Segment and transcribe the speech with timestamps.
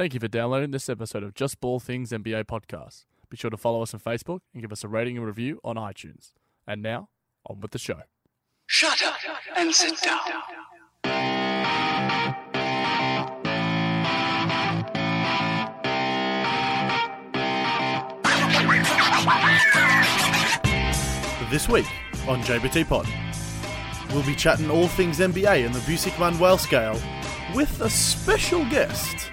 [0.00, 3.04] Thank you for downloading this episode of Just Ball Things NBA podcast.
[3.28, 5.76] Be sure to follow us on Facebook and give us a rating and review on
[5.76, 6.32] iTunes.
[6.66, 7.10] And now,
[7.44, 8.00] on with the show.
[8.64, 9.16] Shut up
[9.58, 10.20] and sit down.
[21.50, 21.84] This week
[22.26, 23.06] on JBT Pod,
[24.14, 26.98] we'll be chatting all things NBA and the Buissink Manuell scale
[27.54, 29.30] with a special guest.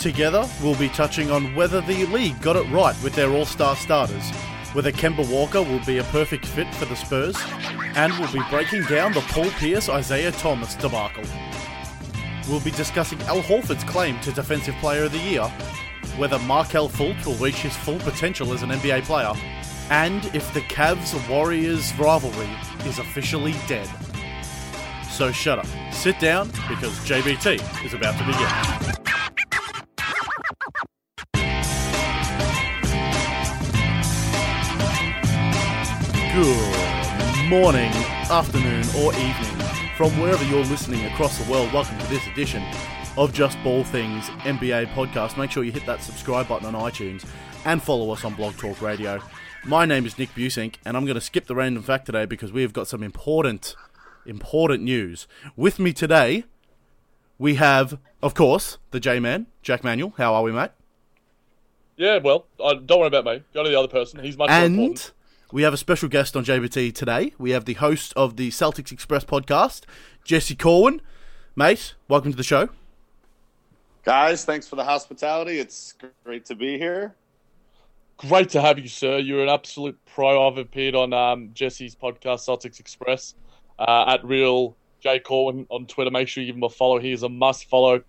[0.00, 3.76] Together, we'll be touching on whether the league got it right with their all star
[3.76, 4.30] starters,
[4.72, 7.36] whether Kemba Walker will be a perfect fit for the Spurs,
[7.96, 11.24] and we'll be breaking down the Paul Pierce Isaiah Thomas debacle.
[12.48, 15.44] We'll be discussing Al Horford's claim to Defensive Player of the Year,
[16.16, 19.34] whether Markelle Fultz will reach his full potential as an NBA player,
[19.90, 22.48] and if the Cavs Warriors rivalry
[22.86, 23.88] is officially dead.
[25.10, 29.09] So shut up, sit down, because JBT is about to begin.
[36.32, 37.90] Good morning,
[38.30, 41.72] afternoon, or evening from wherever you're listening across the world.
[41.72, 42.62] Welcome to this edition
[43.18, 45.36] of Just Ball Things NBA podcast.
[45.36, 47.26] Make sure you hit that subscribe button on iTunes
[47.64, 49.20] and follow us on Blog Talk Radio.
[49.64, 52.52] My name is Nick Buissink, and I'm going to skip the random fact today because
[52.52, 53.74] we have got some important,
[54.24, 55.26] important news.
[55.56, 56.44] With me today,
[57.40, 60.14] we have, of course, the J Man, Jack Manuell.
[60.16, 60.70] How are we, mate?
[61.96, 63.42] Yeah, well, I, don't worry about me.
[63.52, 64.22] Go to the other person.
[64.22, 65.12] He's much more important.
[65.50, 67.32] And we have a special guest on JBT today.
[67.38, 69.82] We have the host of the Celtics Express podcast,
[70.24, 71.00] Jesse Corwin.
[71.56, 72.68] Mate, welcome to the show.
[74.04, 75.58] Guys, thanks for the hospitality.
[75.58, 77.14] It's great to be here.
[78.16, 79.18] Great to have you, sir.
[79.18, 80.48] You're an absolute pro.
[80.48, 83.34] I've appeared on um, Jesse's podcast, Celtics Express,
[83.78, 86.10] uh, at Real J Corwin on Twitter.
[86.10, 86.98] Make sure you give him a follow.
[87.00, 88.02] He is a must follow.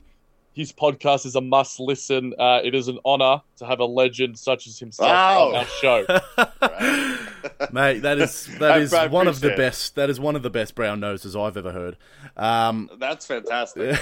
[0.53, 2.33] His podcast is a must listen.
[2.37, 5.47] Uh, it is an honor to have a legend such as himself Wow.
[5.49, 6.05] on our show.
[7.71, 9.95] Mate, that is that I- is I one of the best.
[9.95, 11.97] That is one of the best brown noses I've ever heard.
[12.37, 13.97] Um, That's fantastic.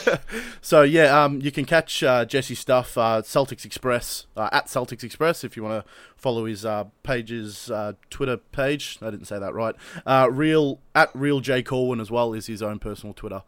[0.60, 5.04] so yeah, um, you can catch uh, Jesse's stuff uh, Celtics Express uh, at Celtics
[5.04, 8.98] Express if you want to follow his uh, page's uh, Twitter page.
[9.02, 9.74] I didn't say that right.
[10.04, 13.42] Uh, real at real J Corwin as well is his own personal Twitter,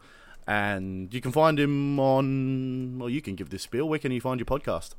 [0.46, 2.98] and you can find him on.
[2.98, 3.88] Well, you can give this spiel.
[3.88, 4.94] Where can you find your podcast?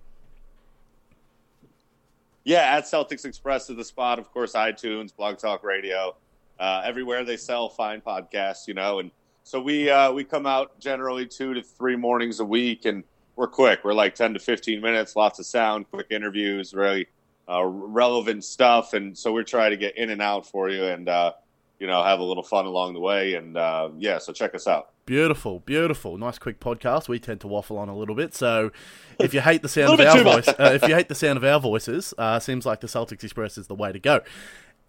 [2.50, 4.18] Yeah, at Celtics Express is the spot.
[4.18, 6.16] Of course, iTunes, Blog Talk Radio,
[6.60, 8.98] uh, everywhere they sell fine podcasts, you know.
[8.98, 9.12] And
[9.44, 13.04] so we uh, we come out generally two to three mornings a week, and
[13.36, 13.82] we're quick.
[13.84, 17.06] We're like ten to fifteen minutes, lots of sound, quick interviews, really
[17.48, 18.94] uh, relevant stuff.
[18.94, 21.34] And so we're trying to get in and out for you, and uh,
[21.80, 23.36] you know, have a little fun along the way.
[23.36, 24.90] And uh, yeah, so check us out.
[25.06, 27.08] Beautiful, beautiful, nice quick podcast.
[27.08, 28.72] We tend to waffle on a little bit, so
[29.18, 31.44] if you hate the sound of our voice, uh, if you hate the sound of
[31.44, 34.22] our voices, uh, seems like the Celtics Express is the way to go.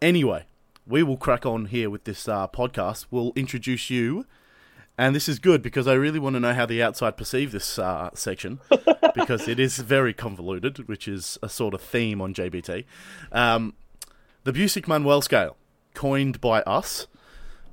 [0.02, 0.44] Anyway,
[0.86, 3.06] we will crack on here with this uh, podcast.
[3.10, 4.26] We'll introduce you,
[4.98, 7.78] and this is good because I really want to know how the outside perceive this
[7.78, 8.60] uh, section
[9.14, 12.84] because it is very convoluted, which is a sort of theme on JBT.
[13.32, 13.72] Um,
[14.44, 15.56] the Buissink Manuell scale,
[15.94, 17.06] coined by us.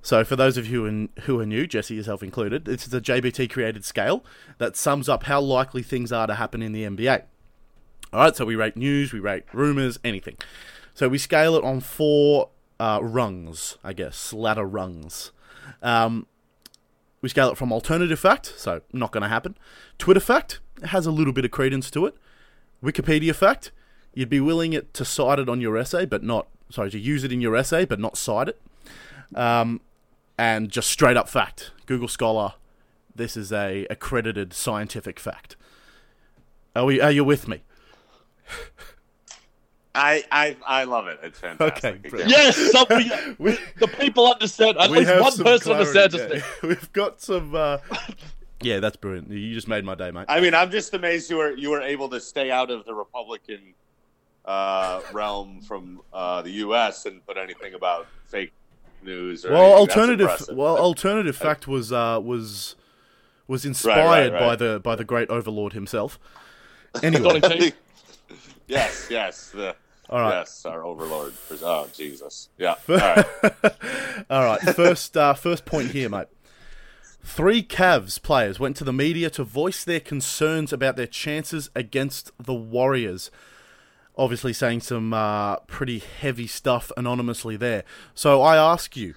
[0.02, 3.02] So, for those of you in, who are new, Jesse yourself included, this is a
[3.02, 4.24] JBT created scale
[4.58, 7.24] that sums up how likely things are to happen in the NBA.
[8.14, 10.38] All right, so we rate news, we rate rumors, anything.
[10.94, 15.32] So we scale it on four uh, rungs, I guess, ladder rungs.
[15.82, 16.26] Um,
[17.22, 19.58] we scale it from alternative fact, so not going to happen.
[19.98, 22.16] Twitter fact it has a little bit of credence to it.
[22.84, 23.72] Wikipedia fact,
[24.14, 27.24] you'd be willing it to cite it on your essay, but not sorry to use
[27.24, 28.62] it in your essay, but not cite it.
[29.36, 29.82] Um,
[30.38, 31.72] and just straight up fact.
[31.86, 32.54] Google Scholar,
[33.16, 35.56] this is a accredited scientific fact.
[36.76, 37.02] Are we?
[37.02, 37.62] Are you with me?
[39.96, 41.20] I I, I love it.
[41.24, 41.86] It's fantastic.
[41.96, 42.32] Okay, brilliant.
[42.32, 44.78] yes, somebody, We- the people understand.
[44.78, 46.32] At We least one person clarity, understands us.
[46.32, 46.44] yeah.
[46.70, 47.56] We've got some.
[47.56, 47.80] Uh...
[48.62, 49.32] yeah, that's brilliant.
[49.32, 50.26] You just made my day, mate.
[50.30, 52.94] I mean, I'm just amazed you were you were able to stay out of the
[52.94, 53.74] Republican
[54.48, 57.06] uh, realm from uh, the U.S.
[57.06, 58.54] and put anything about fake
[59.04, 59.46] news.
[59.46, 59.80] Or well, anything.
[59.80, 60.22] Alternative.
[60.22, 60.58] impressive.
[60.58, 62.76] Well, alternative fact was uh, was
[63.48, 66.20] was right, inspired by the by the great overlord himself.
[67.04, 67.74] Anyway,
[68.66, 69.76] yes, yes, the,
[70.10, 70.40] all right.
[70.40, 71.34] yes, our overlord.
[71.62, 72.50] Oh, Jesus.
[72.58, 72.76] Yeah.
[72.90, 73.26] All right.
[74.32, 76.28] All right, first uh, first point here, mate.
[77.24, 82.32] Three Cavs players went to the media to voice their concerns about their chances against
[82.40, 83.30] the Warriors.
[84.18, 87.84] Obviously, saying some uh, pretty heavy stuff anonymously there.
[88.16, 89.14] So I ask you,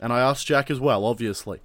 [0.00, 1.60] and I ask Jack as well, obviously.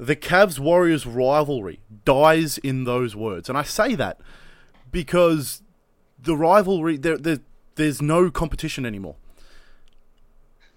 [0.00, 4.18] the Cavs Warriors rivalry dies in those words, and I say that
[4.90, 5.62] because
[6.18, 7.40] the rivalry there, there
[7.74, 9.16] there's no competition anymore.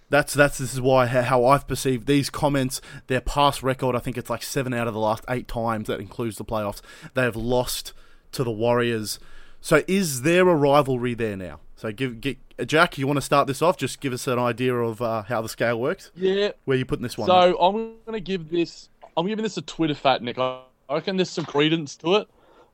[0.09, 2.81] That's that's this is why how I've perceived these comments.
[3.07, 6.01] Their past record, I think it's like seven out of the last eight times that
[6.01, 6.81] includes the playoffs.
[7.13, 7.94] They have lost
[8.33, 9.19] to the Warriors.
[9.63, 11.62] So is there a rivalry there now?
[11.77, 13.77] So give, give Jack, you want to start this off?
[13.77, 16.12] Just give us an idea of uh, how the scale works.
[16.15, 16.51] Yeah.
[16.65, 17.27] Where you putting this one?
[17.27, 18.89] So I'm going to give this.
[19.15, 20.38] I'm giving this a Twitter fat, Nick.
[20.38, 22.27] I reckon there's some credence to it,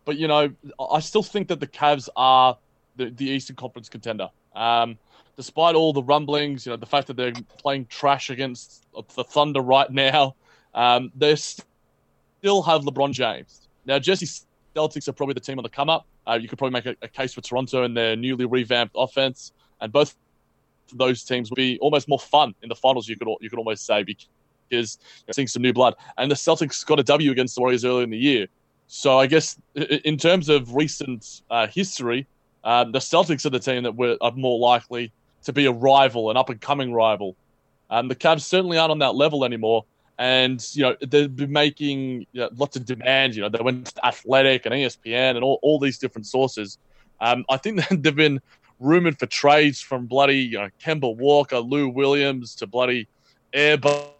[0.03, 0.51] but you know,
[0.91, 2.57] I still think that the Cavs are
[2.95, 4.31] the, the Eastern Conference contender.
[4.55, 4.97] Um,
[5.35, 9.61] despite all the rumblings, you know, the fact that they're playing trash against the Thunder
[9.61, 10.33] right now,
[10.73, 13.67] um, they still have LeBron James.
[13.85, 14.25] Now, Jesse
[14.75, 16.07] Celtics are probably the team on the come up.
[16.29, 19.51] Uh, you could probably make a, a, case for Toronto and their newly revamped offense,
[19.81, 20.15] and both
[20.93, 23.07] those teams would be almost more fun in the finals.
[23.07, 24.27] You could you could almost say because
[24.69, 25.95] you're seeing some new blood.
[26.17, 28.47] And the Celtics got a W against the Warriors earlier in the year,
[28.87, 32.25] so I guess in terms of recent uh, history,
[32.63, 35.11] um, the Celtics are the team that were are more likely
[35.43, 37.35] to be a rival, an up and coming rival.
[37.89, 39.85] Um, the Cavs certainly aren't on that level anymore.
[40.19, 43.37] And, you know, they've been making you know, lots of demands.
[43.37, 46.77] You know, they went to Athletic and ESPN and all, all these different sources.
[47.21, 48.41] Um, I think they've been
[48.79, 53.07] rumored for trades from bloody, you know, Kemba Walker, Lou Williams to bloody
[53.53, 54.11] Airbud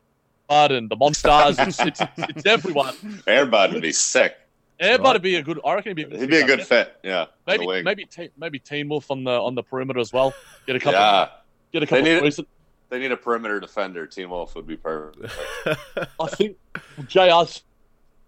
[0.49, 1.55] and the Monstars.
[1.67, 2.93] it's, it's, it's everyone.
[3.27, 4.37] Airbud would be sick.
[4.81, 5.13] Airbud right.
[5.13, 5.59] would be a good.
[5.65, 6.17] I reckon he'd be.
[6.17, 6.95] He'd be a good fit.
[7.03, 7.25] Yeah.
[7.45, 10.33] Maybe maybe te- maybe Teen Wolf on the on the perimeter as well.
[10.65, 10.93] Get a couple.
[10.93, 11.27] yeah.
[11.73, 12.05] Get a couple.
[12.05, 12.47] They need, recent...
[12.89, 14.05] they need a perimeter defender.
[14.07, 15.31] Teen Wolf would be perfect.
[16.19, 16.57] I think
[17.07, 17.63] JR's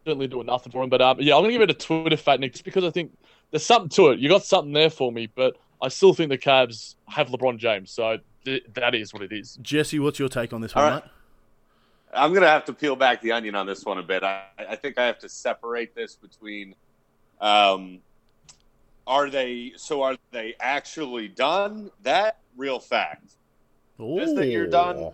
[0.06, 2.40] certainly doing nothing for him, but um, yeah, I'm gonna give it a Twitter fat
[2.40, 3.12] Nick just because I think
[3.52, 4.20] there's something to it.
[4.20, 7.92] You got something there for me, but I still think the Cavs have LeBron James,
[7.92, 9.58] so th- that is what it is.
[9.62, 11.04] Jesse, what's your take on this one, right.
[12.14, 14.24] I'm gonna have to peel back the onion on this one a bit.
[14.24, 16.76] I, I think I have to separate this between,
[17.40, 18.00] um,
[19.08, 21.90] are they so are they actually done?
[22.04, 23.36] That real fact.
[24.02, 24.20] Ooh.
[24.20, 25.12] Just that you're done.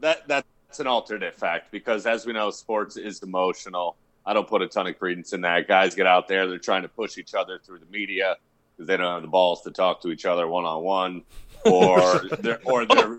[0.00, 3.96] That that's an alternate fact because as we know, sports is emotional.
[4.24, 5.66] I don't put a ton of credence in that.
[5.68, 8.36] Guys get out there, they're trying to push each other through the media
[8.76, 11.22] because they don't have the balls to talk to each other one on one,
[11.64, 13.18] or they're or they're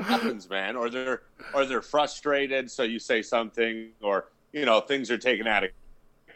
[0.00, 0.76] happens, man.
[0.76, 5.46] Or they're or they're frustrated, so you say something, or you know things are taken
[5.46, 5.70] out of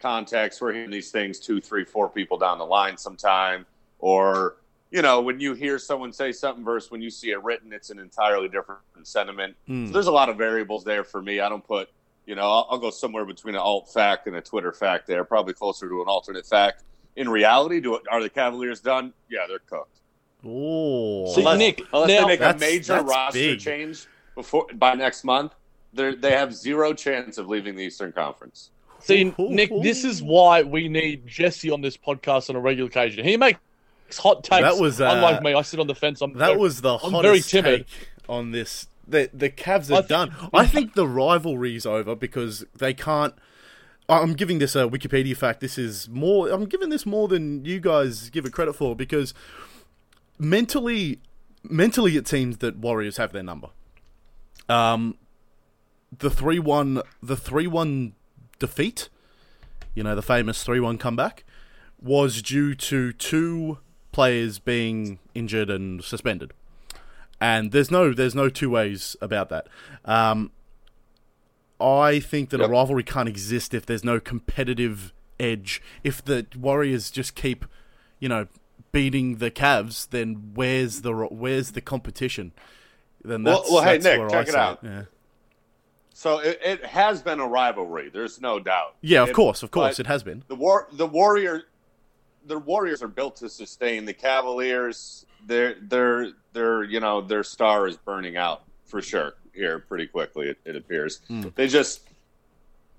[0.00, 0.60] context.
[0.60, 3.66] We're hearing these things two, three, four people down the line sometime,
[3.98, 4.56] or
[4.90, 7.90] you know when you hear someone say something versus when you see it written, it's
[7.90, 9.56] an entirely different sentiment.
[9.68, 9.88] Mm.
[9.88, 11.40] So there's a lot of variables there for me.
[11.40, 11.90] I don't put
[12.26, 15.24] you know I'll, I'll go somewhere between an alt fact and a Twitter fact there,
[15.24, 16.84] probably closer to an alternate fact.
[17.16, 19.12] In reality, do are the Cavaliers done?
[19.28, 19.98] Yeah, they're cooked.
[20.44, 23.60] Oh, See, unless, Nick, unless now- they make a major roster big.
[23.60, 25.52] change before by next month,
[25.92, 28.70] they they have zero chance of leaving the Eastern Conference.
[29.00, 33.24] See, Nick, this is why we need Jesse on this podcast on a regular occasion.
[33.24, 33.60] He makes
[34.16, 34.62] hot takes.
[34.62, 35.52] That was, uh, unlike me.
[35.52, 36.22] I sit on the fence.
[36.22, 37.86] I'm that was the I'm hottest very timid.
[37.86, 38.86] take on this.
[39.06, 40.32] The the Cavs are I think- done.
[40.54, 43.34] I think the rivalry's over because they can't.
[44.08, 45.60] I'm giving this a Wikipedia fact.
[45.60, 46.48] This is more.
[46.48, 49.34] I'm giving this more than you guys give it credit for because
[50.38, 51.20] mentally,
[51.62, 53.68] mentally, it seems that Warriors have their number.
[54.68, 55.16] Um,
[56.16, 58.14] the three one, the three one
[58.58, 59.08] defeat,
[59.94, 61.44] you know, the famous three one comeback,
[62.00, 63.78] was due to two
[64.18, 66.52] players being injured and suspended,
[67.40, 69.68] and there's no there's no two ways about that.
[70.04, 70.50] Um,
[71.80, 72.68] I think that Yep.
[72.68, 75.80] a rivalry can't exist if there's no competitive edge.
[76.02, 77.64] If the Warriors just keep,
[78.18, 78.48] you know,
[78.90, 82.50] beating the Cavs, then where's the where's the competition?
[83.24, 84.78] Then that's, well, hey, that's Nick, where I check it out.
[84.82, 85.02] Yeah,
[86.12, 88.10] So it, it has been a rivalry.
[88.12, 88.96] There's no doubt.
[89.00, 90.42] yeah of It- course, of course, it has been.
[90.48, 91.62] the war the warrior
[92.48, 97.86] the warriors are built to sustain the cavaliers their their their you know their star
[97.86, 101.48] is burning out for sure here pretty quickly it, it appears Hmm.
[101.54, 102.00] they just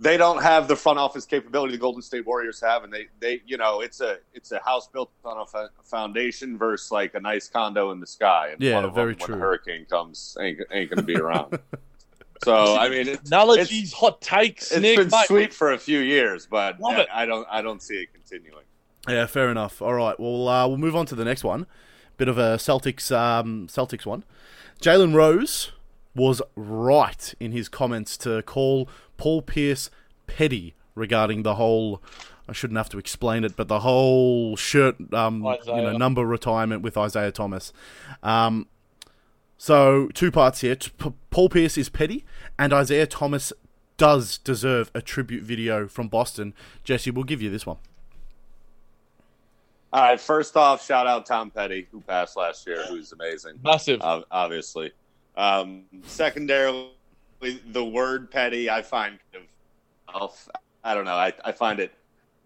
[0.02, 3.42] they don't have the front office capability the golden state warriors have and they they
[3.46, 7.20] you know it's a it's a house built on a fa- foundation versus like a
[7.20, 9.36] nice condo in the sky and Yeah, one of very them, true.
[9.36, 11.60] when a hurricane comes ain't, ain't gonna be around
[12.46, 14.72] so i mean it's, analogies, hot takes.
[14.72, 15.26] it's Nick, been mate.
[15.28, 17.06] sweet for a few years, but I.
[17.12, 18.64] I don't I don't see it continuing.
[19.10, 19.82] Yeah, fair enough.
[19.82, 21.66] All right, well, uh, we'll move on to the next one.
[22.18, 24.24] Bit of a Celtics um, Celtics one.
[24.82, 25.72] Jalen Rose
[26.16, 29.90] was right in his comments to call Paul Pierce
[30.28, 32.02] petty regarding the whole.
[32.48, 36.82] I shouldn't have to explain it, but the whole shirt, um, you know, number retirement
[36.82, 37.72] with Isaiah Thomas.
[38.24, 38.68] Um,
[39.58, 40.76] so two parts here.
[41.30, 42.26] Paul Pierce is petty,
[42.58, 43.54] and Isaiah Thomas
[43.98, 46.56] does deserve a tribute video from Boston.
[46.84, 47.78] Jesse, we'll give you this one.
[49.92, 50.20] All right.
[50.20, 53.60] First off, shout out Tom Petty, who passed last year, who's amazing.
[53.64, 54.02] Massive.
[54.02, 54.92] ob- obviously.
[55.36, 56.92] Um, secondarily,
[57.72, 59.46] the word petty, I find kind
[60.14, 60.50] of,
[60.84, 61.94] I don't know, I, I find it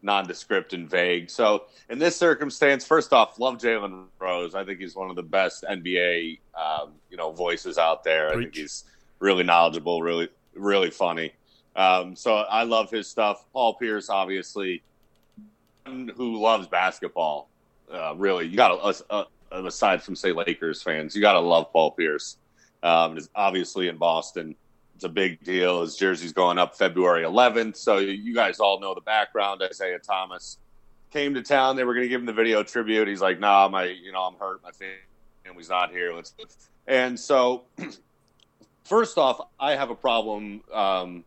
[0.04, 1.30] nondescript and vague.
[1.30, 4.54] So in this circumstance, first off, love Jalen Rose.
[4.54, 8.30] I think he's one of the best NBA, um, you know, voices out there.
[8.30, 8.84] I think he's
[9.20, 11.34] really knowledgeable, really, really funny.
[11.76, 13.46] Um, so I love his stuff.
[13.54, 14.84] Paul Pierce, obviously,
[15.86, 17.50] who loves basketball.
[17.92, 21.72] Uh, really, you got to, uh, aside from say Lakers fans, you got to love
[21.72, 22.38] Paul Pierce.
[22.82, 24.56] Um, is obviously in Boston.
[24.96, 25.82] It's a big deal.
[25.82, 27.78] His jersey's going up February 11th.
[27.78, 29.62] So you guys all know the background.
[29.63, 30.58] Isaiah Thomas
[31.12, 31.75] came to town.
[31.75, 33.08] They were going to give him the video tribute.
[33.08, 34.62] He's like, "Nah, my, you know, I'm hurt.
[34.63, 34.72] My
[35.46, 36.13] family's not here.
[36.13, 36.34] Let's."
[36.88, 37.63] And so,
[38.84, 41.24] first off, I have a problem um,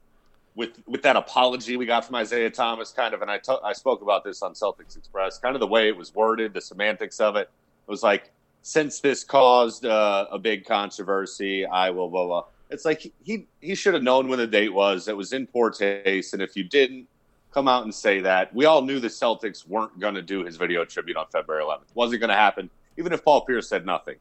[0.56, 2.90] with with that apology we got from Isaiah Thomas.
[2.90, 5.38] Kind of, and I I spoke about this on Celtics Express.
[5.38, 7.50] Kind of the way it was worded, the semantics of it.
[7.86, 8.32] It was like,
[8.62, 12.44] since this caused uh, a big controversy, I will blah blah.
[12.70, 15.06] It's like he he should have known when the date was.
[15.06, 17.06] It was in poor taste, and if you didn't
[17.52, 20.56] come out and say that, we all knew the Celtics weren't going to do his
[20.56, 21.84] video tribute on February 11th.
[21.94, 24.16] wasn't going to happen, even if Paul Pierce said nothing.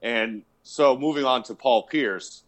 [0.00, 2.44] And so, moving on to Paul Pierce,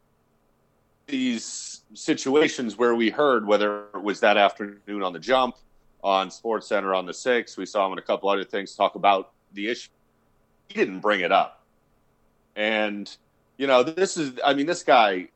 [1.11, 5.57] these situations where we heard whether it was that afternoon on the jump,
[6.03, 8.95] on Sports Center on the six, we saw him in a couple other things talk
[8.95, 9.91] about the issue.
[10.69, 11.65] He didn't bring it up,
[12.57, 13.15] and
[13.59, 14.33] you know this is.
[14.45, 15.29] I mean, this guy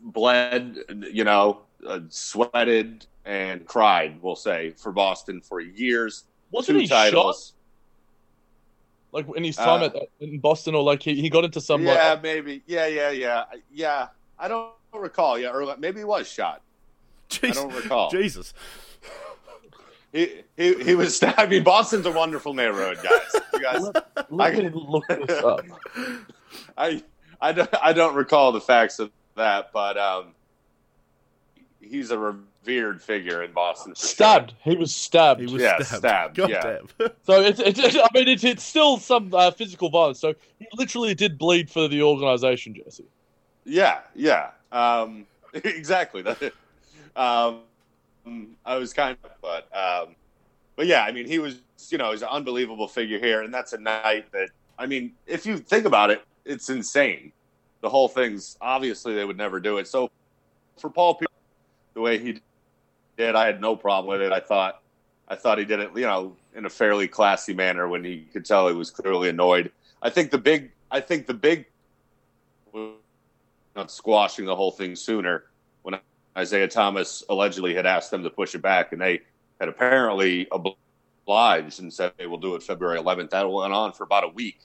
[0.00, 0.78] bled,
[1.12, 4.22] you know, uh, sweated and cried.
[4.22, 6.24] We'll say for Boston for years.
[6.52, 7.34] Wasn't he shot?
[9.12, 11.82] Like in his time Uh, at, in Boston, or like he, he got into some
[11.82, 12.62] yeah, like maybe.
[12.66, 14.08] Yeah, yeah, yeah, yeah.
[14.38, 15.38] I don't recall.
[15.38, 16.62] Yeah, or maybe he was shot.
[17.42, 18.10] I don't recall.
[18.10, 18.54] Jesus.
[20.12, 21.16] He, he he was.
[21.16, 21.38] Stabbed.
[21.38, 23.42] I mean, Boston's a wonderful neighborhood, guys.
[23.52, 23.82] You guys,
[24.30, 25.64] Let I- me look this up.
[26.78, 27.02] I
[27.40, 30.28] I don't, I don't recall the facts of that, but um,
[31.80, 33.92] he's a revered figure in Boston.
[33.94, 34.08] for sure.
[34.08, 34.54] Stabbed.
[34.62, 35.40] He was stabbed.
[35.40, 35.98] He was Yeah, stabbed.
[35.98, 36.62] stabbed, God yeah.
[36.62, 37.10] damn.
[37.24, 40.18] So it's, it's, it's I mean, it's, it's still some uh, physical violence.
[40.20, 43.04] So he literally did bleed for the organization, Jesse.
[43.66, 46.24] Yeah, yeah, um, exactly.
[47.16, 47.60] Um,
[48.64, 50.14] I was kind of, but, um,
[50.76, 53.72] but yeah, I mean, he was, you know, he's an unbelievable figure here, and that's
[53.72, 57.32] a night that, I mean, if you think about it, it's insane.
[57.80, 59.88] The whole thing's obviously they would never do it.
[59.88, 60.10] So
[60.78, 61.20] for Paul
[61.94, 62.40] the way he
[63.16, 64.32] did, I had no problem with it.
[64.32, 64.80] I thought,
[65.28, 68.44] I thought he did it, you know, in a fairly classy manner when he could
[68.44, 69.72] tell he was clearly annoyed.
[70.02, 71.66] I think the big, I think the big
[73.76, 75.44] not squashing the whole thing sooner
[75.82, 75.98] when
[76.36, 79.20] Isaiah Thomas allegedly had asked them to push it back, and they
[79.60, 83.30] had apparently obliged and said they will do it February 11th.
[83.30, 84.58] That went on for about a week.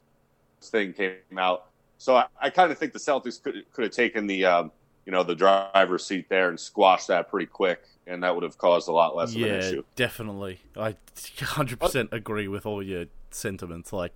[0.59, 3.93] This thing came out, so I, I kind of think the Celtics could could have
[3.93, 4.71] taken the um,
[5.05, 8.57] you know the driver's seat there and squashed that pretty quick, and that would have
[8.57, 9.83] caused a lot less of an Yeah, issue.
[9.95, 10.59] definitely.
[10.75, 13.91] I 100% agree with all your sentiments.
[13.91, 14.13] Like,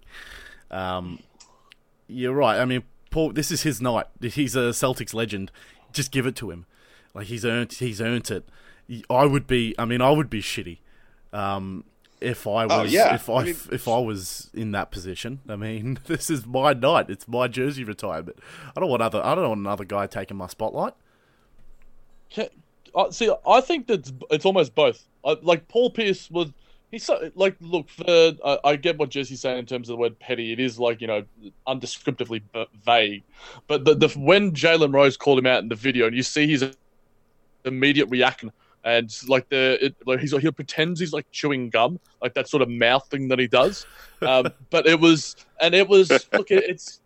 [0.69, 1.19] um,
[2.07, 2.59] you're right.
[2.59, 2.83] I mean,
[3.15, 4.07] Paul, this is his night.
[4.19, 5.49] He's a Celtics legend.
[5.93, 6.65] Just give it to him.
[7.13, 7.71] Like he's earned.
[7.71, 8.43] He's earned it.
[9.09, 9.73] I would be.
[9.79, 10.79] I mean, I would be shitty.
[11.31, 11.85] Um,
[12.19, 13.15] if I was, Oh, yeah.
[13.15, 16.73] if I, I mean- if I was in that position, I mean, this is my
[16.73, 17.09] night.
[17.09, 18.37] It's my jersey retirement.
[18.75, 19.21] I don't want other.
[19.23, 20.93] I don't want another guy taking my spotlight.
[22.35, 22.49] Ca-
[22.93, 25.07] uh, see, I think that it's almost both.
[25.23, 26.49] Uh, like Paul Pierce was,
[26.95, 29.97] he's so, like, look, for uh, I get what Jesse's saying in terms of the
[29.97, 30.51] word petty.
[30.51, 31.23] It is like you know,
[31.67, 32.41] undescriptively
[32.85, 33.23] vague.
[33.67, 36.47] But the, the when Jalen Rose called him out in the video, and you see
[36.47, 36.75] his
[37.65, 38.51] immediate reaction,
[38.83, 42.61] and like the it, like he's he pretends he's like chewing gum, like that sort
[42.61, 43.85] of mouth thing that he does.
[44.21, 47.01] Um, but it was, and it was look, it, it's,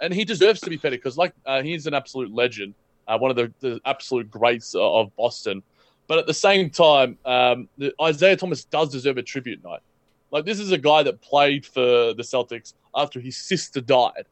[0.00, 2.74] and he deserves to be petty because like uh, he's an absolute legend
[3.08, 5.62] uh, one of the, the absolute greats of Boston.
[6.08, 7.68] But at the same time, um,
[8.00, 9.80] Isaiah Thomas does deserve a tribute night.
[10.30, 11.80] Like this is a guy that played for
[12.14, 14.26] the Celtics after his sister died,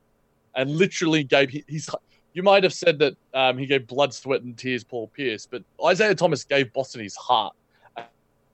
[0.54, 1.88] and literally gave he- he's.
[2.32, 5.62] You might have said that um, he gave blood, sweat, and tears, Paul Pierce, but
[5.84, 7.54] Isaiah Thomas gave Boston his heart,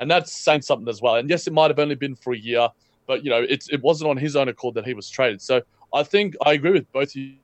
[0.00, 1.16] and that's saying something as well.
[1.16, 2.68] And yes, it might have only been for a year,
[3.06, 5.40] but you know, it's it wasn't on his own accord that he was traded.
[5.40, 5.62] So
[5.94, 7.34] I think I agree with both of you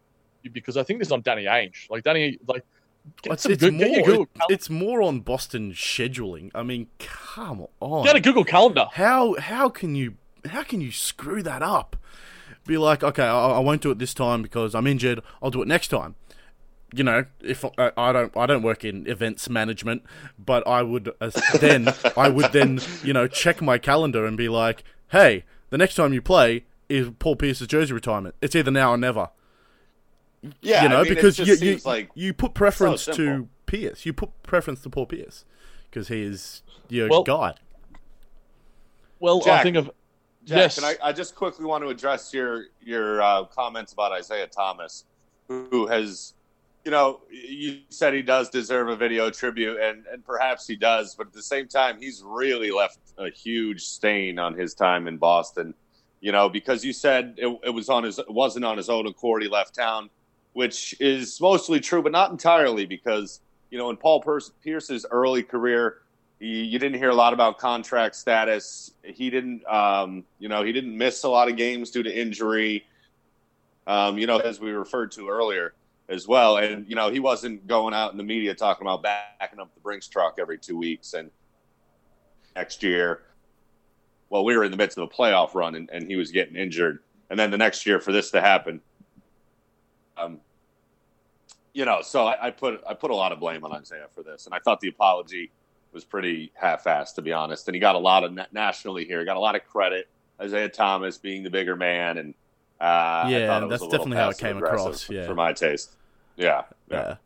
[0.52, 1.88] because I think this is on Danny Ainge.
[1.90, 2.64] Like Danny, like
[3.24, 3.86] It's, it's good, more.
[3.86, 6.50] It- it's more on Boston scheduling.
[6.54, 8.04] I mean, come on.
[8.04, 8.86] get a Google Calendar.
[8.92, 10.14] How how can you
[10.48, 11.96] how can you screw that up?
[12.66, 15.20] Be like, okay, I, I won't do it this time because I'm injured.
[15.42, 16.16] I'll do it next time.
[16.94, 20.02] you know, if I, I don't, I don't work in events management,
[20.38, 24.48] but I would as, then, I would then, you know, check my calendar and be
[24.48, 28.34] like, hey, the next time you play is Paul Pierce's jersey retirement.
[28.40, 29.30] It's either now or never.
[30.60, 33.48] Yeah, you know, I mean, because you, you, like you put preference so to.
[33.66, 34.06] Pierce.
[34.06, 35.44] You put preference to Paul Pierce
[35.90, 37.54] because he is your Well- guy.
[39.18, 39.86] Well, I Jack, think of
[40.44, 40.74] Jack, yes.
[40.78, 45.04] can I, I just quickly want to address your your uh, comments about Isaiah Thomas,
[45.48, 46.34] who has,
[46.84, 51.16] you know, you said he does deserve a video tribute, and and perhaps he does,
[51.16, 55.16] but at the same time, he's really left a huge stain on his time in
[55.16, 55.74] Boston.
[56.20, 59.06] You know, because you said it, it was on his it wasn't on his own
[59.06, 60.08] accord he left town,
[60.56, 64.24] which is mostly true, but not entirely, because you know in Paul
[64.64, 65.98] Pierce's early career,
[66.38, 68.92] you, you didn't hear a lot about contract status.
[69.02, 72.86] He didn't, um, you know, he didn't miss a lot of games due to injury.
[73.86, 75.74] Um, you know, as we referred to earlier
[76.08, 79.60] as well, and you know, he wasn't going out in the media talking about backing
[79.60, 81.12] up the Brinks truck every two weeks.
[81.12, 81.30] And
[82.54, 83.24] next year,
[84.30, 86.56] well, we were in the midst of a playoff run, and, and he was getting
[86.56, 87.00] injured.
[87.28, 88.80] And then the next year, for this to happen,
[90.16, 90.40] um,
[91.76, 94.22] you know, so I, I put I put a lot of blame on Isaiah for
[94.22, 95.52] this, and I thought the apology
[95.92, 97.68] was pretty half-assed, to be honest.
[97.68, 99.20] And he got a lot of na- nationally here.
[99.20, 100.08] He got a lot of credit.
[100.40, 102.34] Isaiah Thomas being the bigger man, and
[102.80, 105.26] uh, I Yeah, thought it was that's a definitely how it came across, yeah.
[105.26, 105.96] for my taste.
[106.36, 107.04] Yeah, yeah.
[107.04, 107.16] Yeah.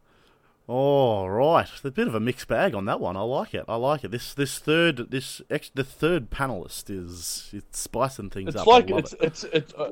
[0.67, 3.17] All right, a bit of a mixed bag on that one.
[3.17, 3.65] I like it.
[3.69, 4.13] I like it.
[4.13, 8.67] This this third this ex, the third panelist is it's spicing things it's up.
[8.67, 9.21] like I love it's it.
[9.21, 9.91] it's it's uh,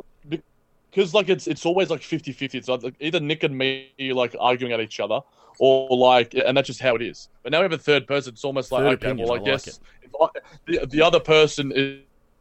[0.90, 2.54] because like it's it's always like 50-50.
[2.54, 5.20] It's like either Nick and me like arguing at each other,
[5.58, 7.28] or like, and that's just how it is.
[7.42, 8.32] But now we have a third person.
[8.32, 10.28] It's almost like Third okay, opinion, well, I I guess if I,
[10.66, 12.00] the the other person is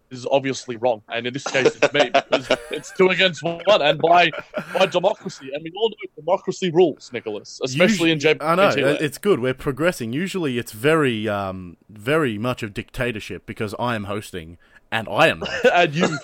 [0.10, 4.00] is obviously wrong, and in this case, it's me because it's two against one, and
[4.00, 4.32] by
[4.74, 8.36] by democracy, and we all know democracy rules, Nicholas, especially in J.
[8.39, 9.39] I know JT uh, it's good.
[9.39, 10.13] We're progressing.
[10.13, 14.58] Usually, it's very um very much of dictatorship because I am hosting
[14.91, 15.44] and I am.
[15.74, 16.17] and you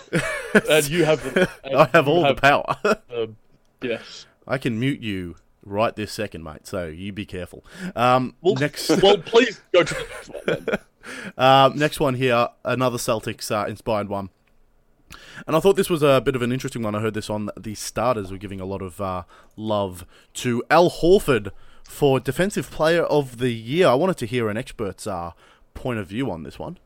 [0.70, 2.78] and you have the, I have all the power.
[3.16, 3.38] um,
[3.82, 4.26] yes.
[4.48, 5.36] I can mute you
[5.66, 6.68] right this second, mate.
[6.68, 7.66] So you be careful.
[7.96, 8.90] Um, Well, next.
[9.02, 10.30] well, please go to the next
[10.68, 10.80] one.
[11.38, 14.30] Um, next one here, another Celtics uh, inspired one.
[15.46, 16.96] And I thought this was a bit of an interesting one.
[16.96, 19.24] I heard this on the starters were giving a lot of uh,
[19.58, 21.52] love to Al Horford
[21.84, 23.88] for Defensive Player of the Year.
[23.88, 25.32] I wanted to hear an expert's uh,
[25.74, 26.78] point of view on this one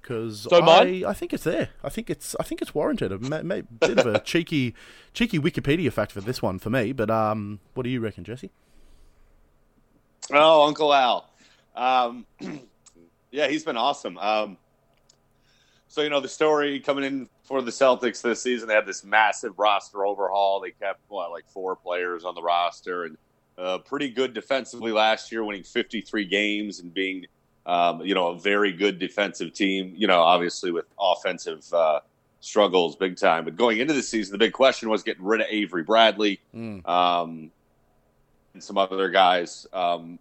[0.00, 1.04] because So I.
[1.06, 1.70] I think it's there.
[1.82, 3.12] I think it's I think it's warranted.
[3.12, 4.74] A ma- ma- bit of a cheeky
[5.12, 6.92] cheeky Wikipedia fact for this one for me.
[6.92, 8.50] But um, what do you reckon, Jesse?
[10.32, 11.30] Oh, Uncle Al.
[11.74, 12.26] Um,
[13.30, 14.18] yeah, he's been awesome.
[14.18, 14.56] Um,
[15.88, 19.04] so you know the story coming in for the Celtics this season, they had this
[19.04, 20.60] massive roster overhaul.
[20.60, 23.16] They kept what, like four players on the roster, and
[23.56, 27.24] uh, pretty good defensively last year, winning 53 games and being,
[27.68, 29.92] um, you know, a very good defensive team.
[29.96, 32.00] You know, obviously with offensive uh,
[32.40, 33.44] struggles, big time.
[33.44, 36.88] But going into the season, the big question was getting rid of Avery Bradley Mm.
[36.88, 37.50] um,
[38.54, 39.66] and some other guys.
[39.72, 40.18] Um,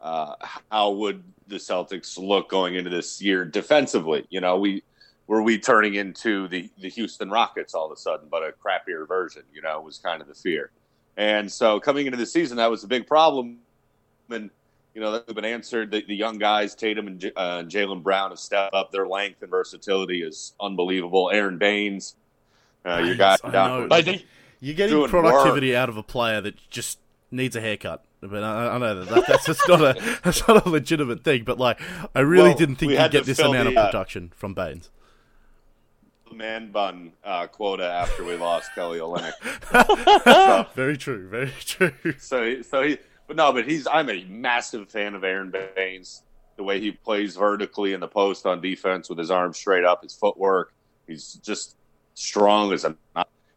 [0.00, 0.34] uh,
[0.70, 4.26] how would the Celtics look going into this year defensively?
[4.30, 4.82] You know, we
[5.26, 9.06] were we turning into the the Houston Rockets all of a sudden, but a crappier
[9.06, 9.42] version.
[9.52, 10.70] You know, was kind of the fear.
[11.18, 13.58] And so coming into the season, that was a big problem.
[14.30, 14.48] And
[14.94, 15.90] you know, they've been answered.
[15.90, 18.90] The, the young guys, Tatum and J- uh, Jaylen Brown, have stepped up.
[18.92, 21.30] Their length and versatility is unbelievable.
[21.30, 22.16] Aron Baynes,
[22.84, 23.82] uh, your guy Baynes, down.
[23.82, 23.88] know.
[23.88, 24.24] But I think
[24.60, 26.98] You're getting Doing productivity out of a player that just
[27.30, 28.04] needs a haircut.
[28.20, 31.44] But I, I know that, that that's just not a that's not a legitimate thing.
[31.44, 31.80] But like,
[32.14, 34.52] I really Well, didn't think we you'd get this amount the, of uh, production from
[34.54, 34.90] Baynes.
[36.34, 39.32] man bun uh, quota after we lost Kelly Olynyk.
[40.74, 41.28] very true.
[41.28, 41.92] Very true.
[42.18, 42.98] So, so he,
[43.30, 43.86] but no, but he's.
[43.86, 46.24] I'm a massive fan of Aron Baynes.
[46.56, 50.02] The way he plays vertically in the post on defense with his arms straight up,
[50.02, 50.72] his footwork.
[51.06, 51.76] He's just
[52.14, 52.96] strong as a.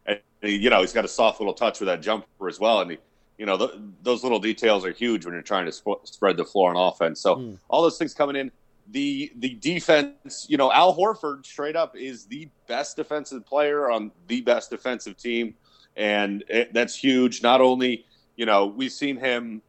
[0.06, 2.82] And you know, he's got a soft little touch with that jumper as well.
[2.82, 2.98] And he,
[3.36, 3.72] you know, th-
[4.04, 7.20] those little details are huge when you're trying to sp- spread the floor on offense.
[7.20, 7.58] So Mm.
[7.68, 8.52] all those things coming in.
[8.92, 14.12] The the defense, you know, Al Horford straight up is the best defensive player on
[14.28, 15.54] the best defensive team,
[15.96, 17.42] and it, that's huge.
[17.42, 18.04] Not only
[18.36, 19.62] you know we've seen him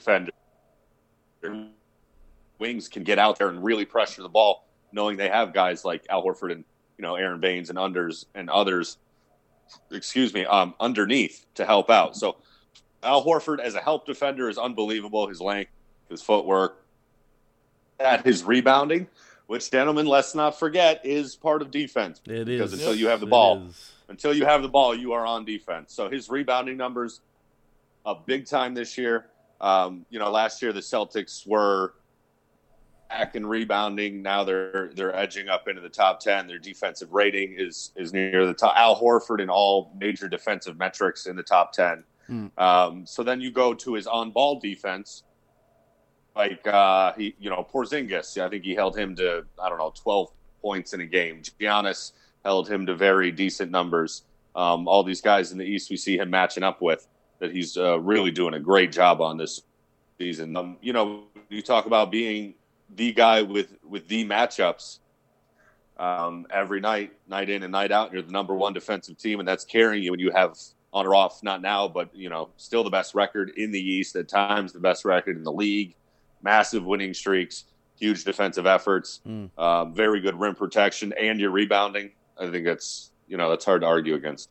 [0.00, 0.30] defender
[2.58, 6.04] wings can get out there and really pressure the ball, knowing they have guys like
[6.08, 6.64] Al Horford and
[6.98, 8.98] you know Aron Baynes and unders and others.
[9.90, 12.16] Excuse me, um, underneath to help out.
[12.16, 12.36] So
[13.02, 15.28] Al Horford as a help defender is unbelievable.
[15.28, 15.70] His length,
[16.08, 16.84] his footwork,
[17.98, 19.06] at his rebounding,
[19.46, 22.20] which gentlemen, let's not forget, is part of defense.
[22.26, 23.68] It Because is until you have the ball,
[24.08, 25.94] until you have the ball, you are on defense.
[25.94, 27.20] So his rebounding numbers
[28.04, 29.26] up big time this year.
[29.60, 31.94] Um, you know, last year the Celtics were
[33.10, 34.22] back and rebounding.
[34.22, 36.46] Now they're they're edging up into the top ten.
[36.46, 38.74] Their defensive rating is is near the top.
[38.76, 42.04] Al Horford in all major defensive metrics in the top ten.
[42.30, 42.58] Mm.
[42.58, 45.24] Um, so then you go to his on ball defense,
[46.36, 48.40] like uh, he, you know, Porzingis.
[48.40, 50.30] I think he held him to I don't know twelve
[50.62, 51.42] points in a game.
[51.60, 52.12] Giannis
[52.44, 54.22] held him to very decent numbers.
[54.54, 57.06] Um, all these guys in the East we see him matching up with
[57.40, 59.62] that he's uh, really doing a great job on this
[60.18, 60.56] season.
[60.56, 62.54] Um, you know, you talk about being
[62.94, 64.98] the guy with with the matchups
[65.98, 68.12] um, every night, night in and night out.
[68.12, 70.56] You're the number one defensive team, and that's carrying you when you have
[70.92, 74.16] on or off, not now, but you know, still the best record in the East.
[74.16, 75.94] At times, the best record in the league.
[76.42, 77.64] Massive winning streaks,
[77.98, 79.50] huge defensive efforts, Mm.
[79.58, 82.12] um, very good rim protection, and your rebounding.
[82.38, 84.48] I think that's you know that's hard to argue against.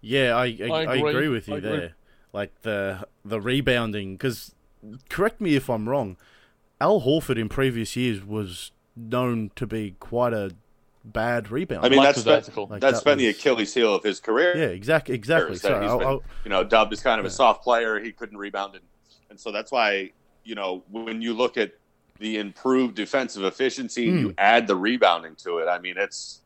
[0.00, 1.10] Yeah, I I, I, agree.
[1.10, 1.28] agree.
[1.28, 1.70] with you I agree.
[1.70, 1.94] there.
[2.36, 4.54] Like the the rebounding, because
[5.08, 6.18] correct me if I'm wrong.
[6.82, 10.50] Al Horford in previous years was known to be quite a
[11.02, 11.78] bad rebounder.
[11.82, 12.66] I mean, Like that's the been, vertical.
[12.66, 14.54] Like, that's that been the Achilles heel of his career.
[14.54, 15.54] yeah, exactly, exactly.
[15.54, 17.28] That Sorry, he's I'll, been- I'll- you know, dubbed as kind of Yeah.
[17.28, 17.98] a soft player.
[17.98, 18.84] He couldn't rebound, and,
[19.30, 20.10] and so that's why
[20.44, 21.72] you know when you look at
[22.18, 25.68] the improved defensive efficiency, and you add the rebounding to it.
[25.68, 26.40] I mean, it's,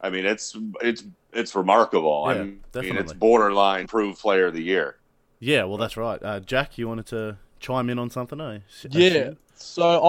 [0.00, 1.04] I mean, it's it's
[1.34, 2.24] it's remarkable.
[2.24, 3.00] I mean, definitely.
[3.00, 4.96] it's borderline improved player of the year.
[5.40, 6.22] Yeah, well, that's right.
[6.22, 8.40] Uh, Jack, you wanted to chime in on something?
[8.40, 9.30] I s- Yeah.
[9.54, 10.02] So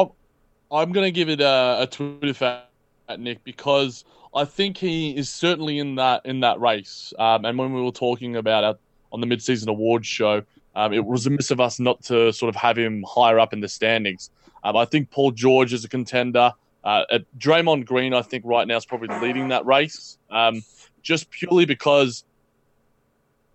[0.72, 2.62] I'm I'm gonna give it a, a Twitter fan
[3.10, 7.14] at Nick because I think he is certainly in that in that race.
[7.20, 8.80] Um, and when we were talking about it
[9.12, 10.42] on the mid-season awards show,
[10.76, 13.60] um, it was amiss of us not to sort of have him higher up in
[13.60, 14.30] the standings.
[14.64, 16.54] Um, I think Paul George is a contender.
[16.84, 20.64] Uh, at Draymond Green, I think right now is probably leading that race, um,
[21.04, 22.24] just purely because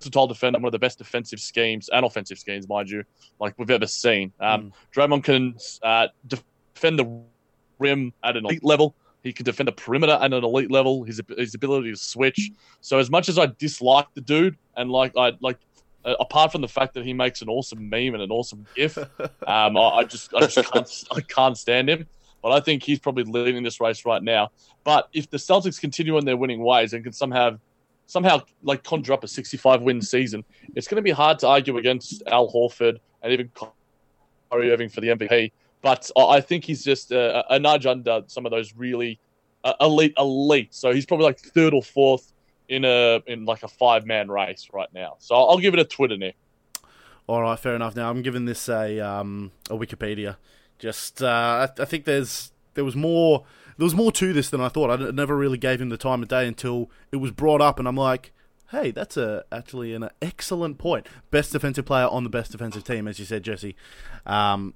[0.06, 3.02] versatile defender, one of the best defensive schemes and offensive schemes, mind you,
[3.40, 4.32] like we've ever seen.
[4.40, 7.20] Um, Draymond can uh, defend the
[7.78, 8.94] rim at an elite level.
[9.22, 11.02] He can defend the perimeter at an elite level.
[11.02, 12.50] His his ability to switch.
[12.80, 15.58] So as much as I dislike the dude, and like I like,
[16.04, 18.96] uh, apart from the fact that he makes an awesome meme and an awesome gif,
[19.46, 22.06] um, I, I just I just can't I can't stand him.
[22.42, 24.52] But I think he's probably leading this race right now.
[24.84, 27.58] But if the Celtics continue on their winning ways and can somehow
[28.06, 31.76] somehow like conjure up a 65 win season, it's going to be hard to argue
[31.78, 33.50] against Al Horford and even
[34.50, 35.52] Kyrie Irving for the MVP.
[35.82, 39.20] But I think he's just a, a nudge under some of those really
[39.62, 40.74] uh, elite elite.
[40.74, 42.32] So he's probably like third or fourth
[42.68, 45.16] in a in like a five man race right now.
[45.18, 46.36] So I'll give it a Twitter Nick.
[47.26, 47.96] All right, fair enough.
[47.96, 50.36] Now I'm giving this a um, a Wikipedia.
[50.78, 53.44] Just uh, I, I think there's there was more
[53.78, 54.90] there was more to this than I thought.
[54.90, 57.86] I never really gave him the time of day until it was brought up, and
[57.88, 58.32] I'm like,
[58.70, 61.06] hey, that's a actually an excellent point.
[61.30, 63.76] Best defensive player on the best defensive team, as you said, Jesse.
[64.24, 64.74] Um,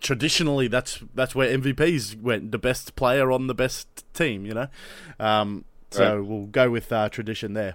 [0.00, 2.52] traditionally, that's that's where MVPs went.
[2.52, 4.66] The best player on the best team, you know.
[5.18, 6.26] Um, so Right.
[6.26, 7.74] we'll go with uh, tradition there.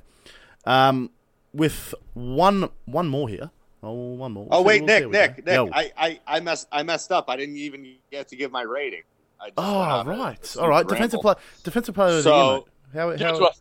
[0.65, 1.11] Um,
[1.53, 3.51] with one one more here.
[3.83, 4.47] Oh, one more.
[4.51, 5.37] Oh wait, There Nick.
[5.37, 7.29] Nick, Nick, I, I, I messed I messed up.
[7.29, 9.03] I didn't even get to give my rating.
[9.39, 10.77] I just Oh right, all right.
[10.79, 10.89] ramble.
[10.93, 12.53] Defensive player, defensive player of So- year.
[12.55, 12.65] mate.
[12.93, 13.51] How, Give it how, to.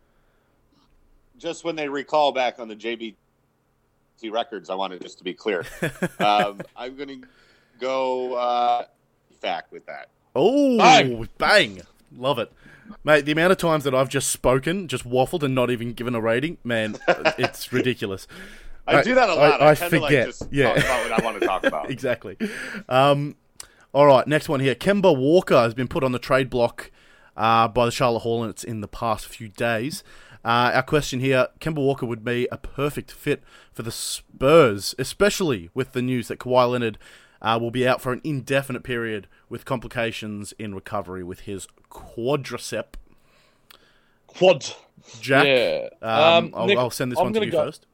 [1.37, 3.15] Just when they recall back on the JBT
[4.31, 5.65] records, I wanted just to be clear.
[6.19, 7.27] um, I'm going to
[7.79, 8.85] go uh,
[9.41, 10.07] fact with that.
[10.35, 11.27] Oh, Bang.
[11.37, 11.81] bang.
[12.17, 12.51] Love it.
[13.03, 16.15] Mate, the amount of times that I've just spoken, just waffled, and not even given
[16.15, 16.97] a rating, man,
[17.37, 18.27] it's ridiculous.
[18.87, 19.61] I, I- do that a lot.
[19.61, 20.27] I- I, I tend to forget.
[20.27, 20.73] like just Yeah.
[20.73, 21.89] talk about what I want to talk about.
[21.91, 22.37] exactly.
[22.87, 23.35] Um,
[23.95, 24.75] all right, next one here.
[24.75, 26.91] Kemba Walker has been put on the trade block
[27.37, 30.03] uh, by the Charlotte Hornets in the past few days.
[30.43, 35.69] Uh, our question here Kemba Walker would be a perfect fit for the Spurs, especially
[35.73, 36.97] with the news that Kawhi Leonard
[37.41, 42.95] uh, will be out for an indefinite period with complications in recovery with his quadricep.
[44.27, 44.65] Quad.
[45.21, 45.87] Jack, Yeah.
[46.01, 47.85] um, Um, I'll, Nick, I'll send this I'm one to you go- first.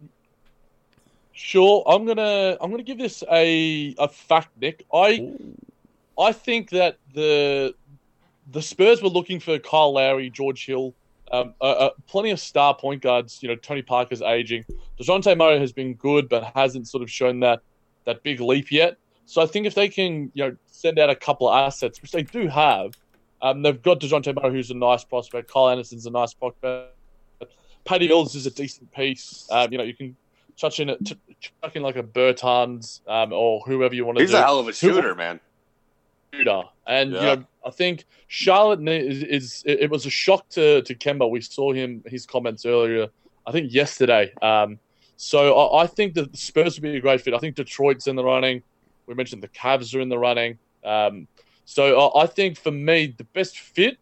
[1.34, 4.86] Sure, I'm gonna I'm gonna give this a a fact, Nick.
[4.94, 5.34] I
[6.20, 7.74] I think that the
[8.52, 10.94] the Spurs were looking for Kyle Lowry, George Hill,
[11.32, 13.42] um, uh, uh, plenty of star point guards.
[13.42, 14.66] You know, Tony Parker's aging.
[15.00, 17.62] Dejounte Murray has been good, but hasn't sort of shown that
[18.06, 18.98] that big leap yet.
[19.26, 22.12] So I think if they can, you know, send out a couple of assets, which
[22.12, 22.98] they do have,
[23.42, 25.52] um, they've got Dejounte Murray, who's a nice prospect.
[25.52, 26.96] Kyle Anderson's a nice prospect.
[27.86, 29.48] Patty Mills is a decent piece.
[29.50, 30.16] Um, you know, you can
[30.58, 34.26] touch in t- chuck in like a Bertans um, or whoever you want to do.
[34.26, 35.40] He's do a hell of a shooter, man.
[36.34, 36.64] Shooter.
[36.88, 37.20] And Yeah.
[37.20, 41.30] you know, I think Charlotte is, is it, it was a shock to to Kemba.
[41.30, 43.08] We saw him his comments earlier.
[43.46, 44.80] I think yesterday, um,
[45.18, 47.34] So I, I think that the Spurs would be a great fit.
[47.34, 48.64] I think Detroit's in the running.
[49.08, 50.58] We mentioned the Cavs are in the running.
[50.84, 51.28] Um,
[51.66, 53.98] so I, I think for me, the best fit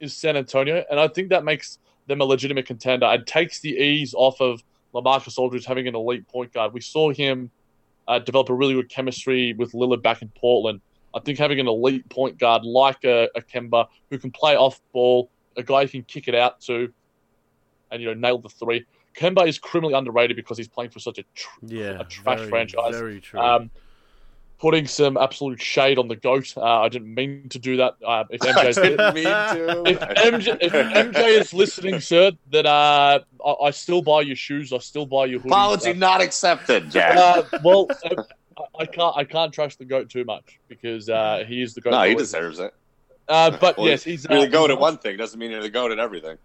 [0.00, 3.70] is San Antonio, and I think that makes them a legitimate contender and takes the
[3.70, 4.62] ease off of
[4.94, 6.72] LaMarcus Aldridge having an elite point guard.
[6.72, 7.50] We saw him
[8.08, 10.80] uh, develop a really good chemistry with Lillard back in Portland.
[11.14, 14.80] I think having an elite point guard like a, a Kemba who can play off
[14.92, 16.92] ball, a guy who can kick it out to,
[17.90, 18.84] and you know nail the three.
[19.16, 22.50] Kemba is criminally underrated because he's playing for such a, tr- Yeah, a trash very,
[22.50, 22.98] franchise.
[22.98, 23.38] Very true.
[23.38, 23.70] Um,
[24.58, 26.52] putting some absolute shade on the goat.
[26.56, 27.94] Uh, I didn't mean to do that.
[28.04, 29.82] Uh, if I MJ's didn't mean to.
[29.86, 34.72] if MJ, if MJ is listening, sir, that uh, I, I still buy your shoes.
[34.72, 35.46] I still buy your hoodies.
[35.46, 37.16] Apology Uh, not accepted, Jack.
[37.16, 38.22] uh, well, uh,
[38.78, 39.16] I- can't.
[39.16, 41.90] I can't trust the goat too much because uh, he is the goat.
[41.90, 42.40] no, he for a reason.
[42.40, 42.74] deserves it.
[43.28, 45.62] Uh, but Well, yes, he's You're uh, the goat at one thing doesn't mean you're
[45.62, 46.36] the goat at everything.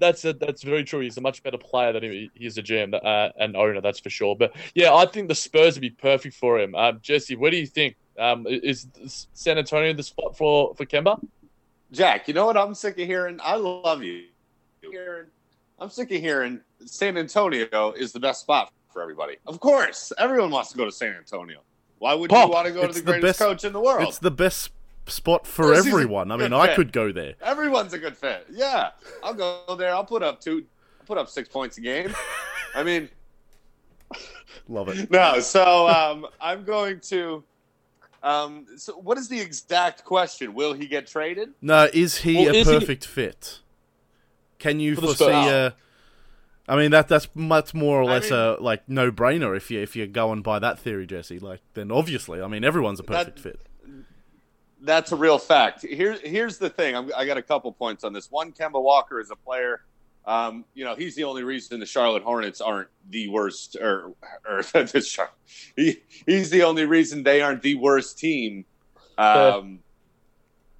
[0.00, 1.00] That's a, that's very true.
[1.00, 3.80] He's a much better player than he, he's a GM uh, and owner.
[3.80, 4.34] That's for sure.
[4.34, 6.74] But yeah, I think the Spurs would be perfect for him.
[6.74, 7.96] Um, Jesse, what do you think?
[8.18, 11.20] Um, is is San Antonio the spot for for Kemba?
[11.92, 13.38] Jack, you know what I'm sick of hearing?
[13.42, 14.24] I love you.
[14.82, 15.26] Hearing,
[15.78, 19.36] I'm sick of hearing San Antonio is the best spot for everybody.
[19.46, 21.58] Of course, everyone wants to go to San Antonio.
[21.98, 23.80] Why would Pop, you want to go to the the greatest best- coach in the
[23.80, 24.08] world?
[24.08, 24.70] it's the best
[25.06, 26.30] spot for a everyone.
[26.30, 26.76] I mean, I fit.
[26.76, 27.34] could go there.
[27.42, 28.46] Everyone's a good fit.
[28.50, 28.90] Yeah,
[29.22, 29.92] I'll go there.
[29.94, 30.64] I'll put up two,
[31.00, 32.14] I'll put up six points a game.
[32.74, 33.10] I mean,
[34.68, 35.10] Love it.
[35.10, 35.40] no.
[35.40, 37.42] So um, I'm going to.
[38.22, 40.54] Um, so what is the exact question?
[40.54, 41.50] Will he get traded?
[41.60, 43.60] No, is he Well, a is he- perfect fit?
[44.58, 45.74] Can you For foresee a?
[46.68, 49.70] I mean that that's much more or I less mean- a like no brainer if
[49.70, 51.38] you if you're going by that theory, Jesse.
[51.38, 53.60] Like then obviously, I mean everyone's a perfect fit.
[54.80, 55.80] That's a real fact.
[55.82, 56.94] Here, here's the thing.
[56.94, 58.30] I'm, I got a couple points on this.
[58.30, 59.80] One, Kemba Walker is a player.
[60.26, 64.12] Um, you know, he's the only reason the Charlotte Hornets aren't the worst, or,
[64.46, 65.30] or the Char-
[65.74, 68.66] he, he's the only reason they aren't the worst team.
[69.16, 69.78] Um,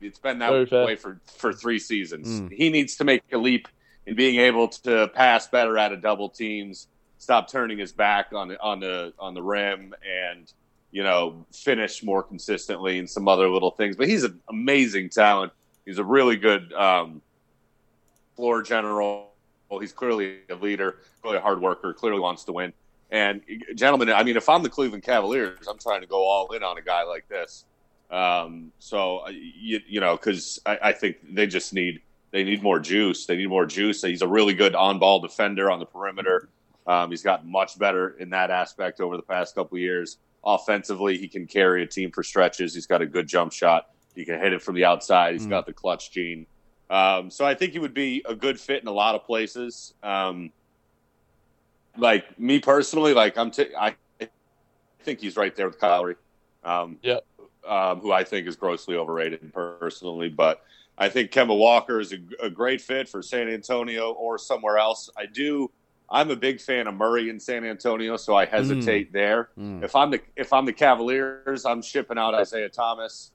[0.03, 0.85] it's been that Very fair.
[0.85, 2.29] way for, for three seasons.
[2.43, 2.53] Mm.
[2.53, 3.69] He needs to make a leap
[4.07, 6.89] in being able to pass better out of double teams,
[7.19, 10.53] stop turning his back on the on the on the rim, and
[10.91, 13.97] you know finish more consistently and some other little things.
[13.97, 15.53] But he's an amazing talent.
[15.85, 17.23] He's a really good um,
[18.37, 19.31] floor general.
[19.81, 22.73] He's clearly a leader, clearly a hard worker, clearly wants to win.
[23.11, 23.43] And
[23.75, 26.79] gentlemen, I mean, if I'm the Cleveland Cavaliers, I'm trying to go all in on
[26.79, 27.65] a guy like this.
[28.11, 32.01] Um, so uh, you, you know, because I, I think they just need
[32.35, 33.27] they need more juice.
[33.27, 34.03] They need more juice.
[34.03, 36.49] He's a really good on-ball defender on the perimeter.
[36.85, 40.19] Um, he's gotten much better in that aspect over the past couple of years.
[40.45, 42.75] Offensively, he can carry a team for stretches.
[42.75, 43.91] He's got a good jump shot.
[44.17, 45.35] He can hit it from the outside.
[45.35, 45.51] He's Mm.
[45.51, 46.45] got the clutch gene.
[46.91, 49.95] Um, so I think he would be a good fit in a lot of places.
[50.03, 50.51] Um,
[51.97, 53.95] like me personally, like I'm, t- I
[55.05, 56.17] think he's right there with Kyrie.
[56.65, 57.21] Um, Yeah.
[57.65, 60.63] Um, who I think is grossly overrated personally, but
[60.97, 65.11] I think Kemba Walker is a, a great fit for San Antonio or somewhere else.
[65.17, 65.71] I do.
[66.11, 69.49] I'm a big fan of Murray in San Antonio, so I hesitate there.
[69.59, 69.83] Mm.
[69.83, 73.33] If I'm the if I'm the Cavaliers, I'm shipping out Isaiah Thomas,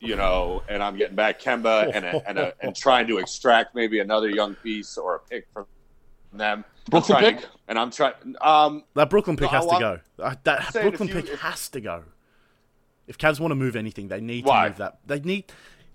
[0.00, 3.74] you know, and I'm getting back Kemba and a, and, a, and trying to extract
[3.74, 5.66] maybe another young piece or a pick from
[6.32, 6.64] them.
[6.64, 7.46] I'm Brooklyn trying- pick?
[7.68, 8.14] and I'm trying.
[8.40, 9.80] Um, That Brooklyn pick No, has I to
[10.16, 10.36] go.
[10.44, 12.04] That Brooklyn if you- pick if- has to go.
[13.08, 14.64] If Cavs want to move anything, they need Why?
[14.64, 14.98] to move that.
[15.06, 15.44] They need,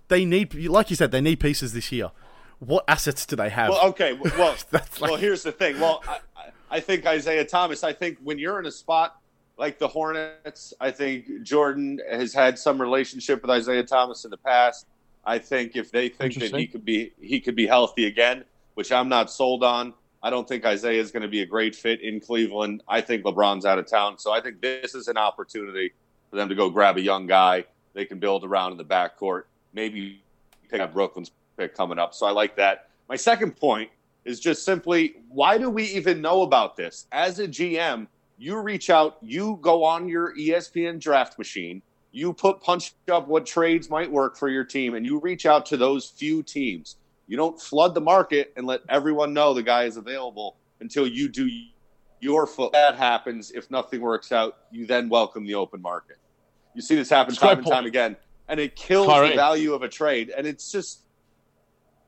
[0.08, 2.10] they need, like you said, they need pieces this year.
[2.58, 3.70] What assets do they have?
[3.70, 4.12] well, okay.
[4.12, 5.80] Well, That's like- well, here's the thing.
[5.80, 7.84] Well, I, I- I think Isaiah Thomas.
[7.84, 9.20] I think when you're in a spot
[9.58, 14.38] like the Hornets, I think Jordan has had some relationship with Isaiah Thomas in the
[14.38, 14.86] past.
[15.22, 18.90] I think if they think that he could be he could be healthy again, which
[18.90, 19.92] I'm not sold on.
[20.22, 22.82] I don't think Isaiah is going to be a great fit in Cleveland.
[22.88, 25.92] I think LeBron's out of town, so I think this is an opportunity
[26.30, 29.42] for them to go grab a young guy they can build around in the backcourt.
[29.72, 30.22] Maybe
[30.68, 32.14] pick up Brooklyn's pick coming up.
[32.14, 32.88] So I like that.
[33.08, 33.90] My second point
[34.24, 37.06] is just simply why do we even know about this?
[37.12, 38.06] As a GM,
[38.38, 43.46] you reach out, you go on your ESPN draft machine, you put punch up what
[43.46, 46.96] trades might work for your team, and you reach out to those few teams.
[47.26, 51.28] You don't flood the market and let everyone know the guy is available until you
[51.28, 51.48] do
[52.20, 52.72] your foot.
[52.72, 53.52] That happens.
[53.52, 56.18] If nothing works out, you then welcome the open market.
[56.74, 58.16] You see this happen great time and time again,
[58.48, 60.32] and it kills the value of a trade.
[60.36, 61.00] And it's just,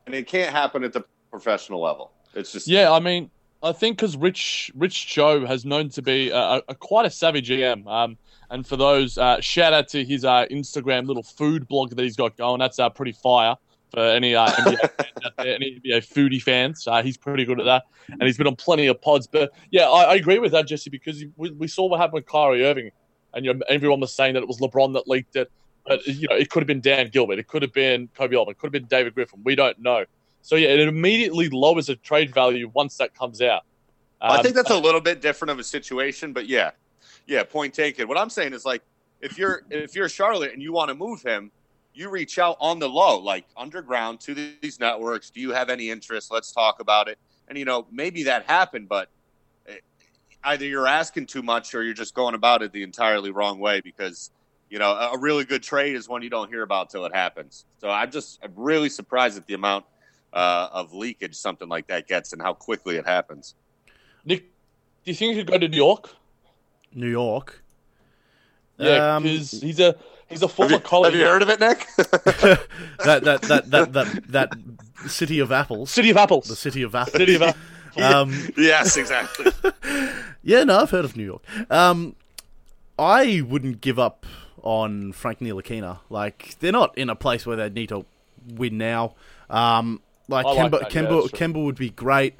[0.06, 2.12] and it can't happen at the professional level.
[2.34, 3.30] It's just Yeah, I mean,
[3.62, 7.40] I think because Rich Rich Cho has known to be a, a, quite a savvy
[7.40, 7.86] GM.
[7.86, 8.18] Um,
[8.50, 12.16] and for those, uh, shout out to his uh, Instagram little food blog that he's
[12.16, 12.60] got going.
[12.60, 13.56] That's uh, pretty fire
[13.94, 16.86] for any uh, NBA fans out any NBA foodie fans.
[16.86, 19.26] Uh, he's pretty good at that, and he's been on plenty of pods.
[19.26, 22.26] But yeah, I, I agree with that, Jesse, because we, we saw what happened with
[22.26, 22.90] Kyrie Irving,
[23.32, 25.50] and you know, everyone was saying that it was LeBron that leaked it.
[25.86, 28.52] But you know, it could have been Dan Gilbert, it could have been Koby Altman,
[28.52, 29.40] it could have been David Griffin.
[29.44, 30.04] We don't know.
[30.42, 33.62] So yeah, it immediately lowers the trade value once that comes out.
[34.20, 36.70] I Um, think that's a little bit different of a situation, but yeah,
[37.26, 37.42] yeah.
[37.44, 38.08] Point taken.
[38.08, 38.82] What I'm saying is like,
[39.20, 41.50] if you're if you're Charlotte and you want to move him,
[41.92, 45.30] you reach out on the low, like underground, to these networks.
[45.30, 46.32] Do you have any interest?
[46.32, 47.18] Let's talk about it.
[47.48, 49.08] And you know, maybe that happened, but
[49.68, 49.76] eh,
[50.44, 53.80] either you're asking too much or you're just going about it the entirely wrong way
[53.82, 54.30] because
[54.74, 57.14] you know a a really good trade is one you don't hear about till it
[57.14, 57.64] happens.
[57.78, 59.84] So I'm just I'm really surprised at the amount
[60.32, 63.54] uh, of leakage something like that gets and how quickly it happens.
[64.24, 64.40] Nick,
[65.04, 66.10] do you think he could go to New York?
[66.92, 67.62] New York.
[68.78, 69.94] Yeah, Um, because he's a
[70.28, 71.12] he's a Have former you, colleague.
[71.12, 71.86] have you heard of it, Nick?
[71.96, 74.52] that, that, that, that, that, that
[75.06, 75.92] city of apples.
[75.92, 76.48] City of Apples.
[76.48, 77.16] The city of apples.
[77.16, 77.62] City of Apples.
[77.96, 79.52] Um, yes, exactly.
[80.42, 81.42] yeah, no, I've heard of New York.
[81.70, 82.16] Um,
[82.98, 84.26] I wouldn't give up
[84.64, 86.00] on Frank Ntilikina.
[86.10, 88.04] Like they're not in a place where they need to
[88.48, 89.14] win now.
[89.48, 91.30] Um, like Kemba, that, yeah, Kemba.
[91.30, 92.34] Kemba would be great.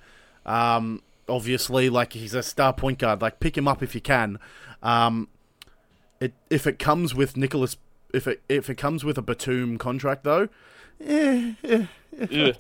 [0.45, 3.21] Um, obviously, like he's a star point guard.
[3.23, 4.39] Like pick him up if you can.
[4.83, 5.29] Um,
[6.19, 7.77] it if it comes with Nicholas,
[8.13, 10.49] if it if it comes with a Batum contract though,
[11.05, 11.87] eh, eh,
[12.19, 12.53] eh, Yeah.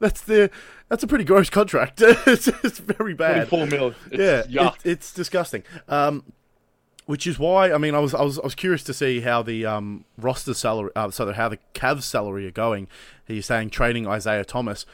[0.00, 0.50] that's the
[0.88, 2.00] that's a pretty gross contract.
[2.02, 3.48] it's, it's very bad.
[3.48, 3.94] 24 mil.
[4.10, 5.62] It's yeah, it, it's disgusting.
[5.88, 6.24] Um,
[7.06, 9.42] which is why I mean I was I was I was curious to see how
[9.42, 12.88] the um, roster salary, uh, so how the Cavs salary are going.
[13.26, 14.86] He's saying trading Isaiah Thomas.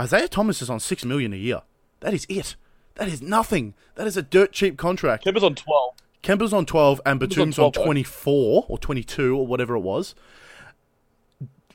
[0.00, 1.62] Isaiah Thomas is on six million a year.
[2.00, 2.56] That is it.
[2.94, 3.74] That is nothing.
[3.94, 5.24] That is a dirt cheap contract.
[5.24, 5.94] Kemba's on 12.
[6.22, 7.84] Kemba's on 12 and on Batum's on 12, though.
[7.84, 10.14] 24 or 22 or whatever it was.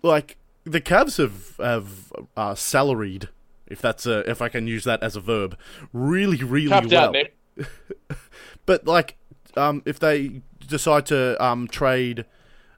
[0.02, 3.30] Like the Cavs have have uh, salaried
[3.67, 5.58] if that's a if I can use that as a verb
[5.93, 7.15] really really Capped well.
[7.15, 7.28] out,
[8.65, 9.17] But like
[9.58, 12.26] um if they decide to um trade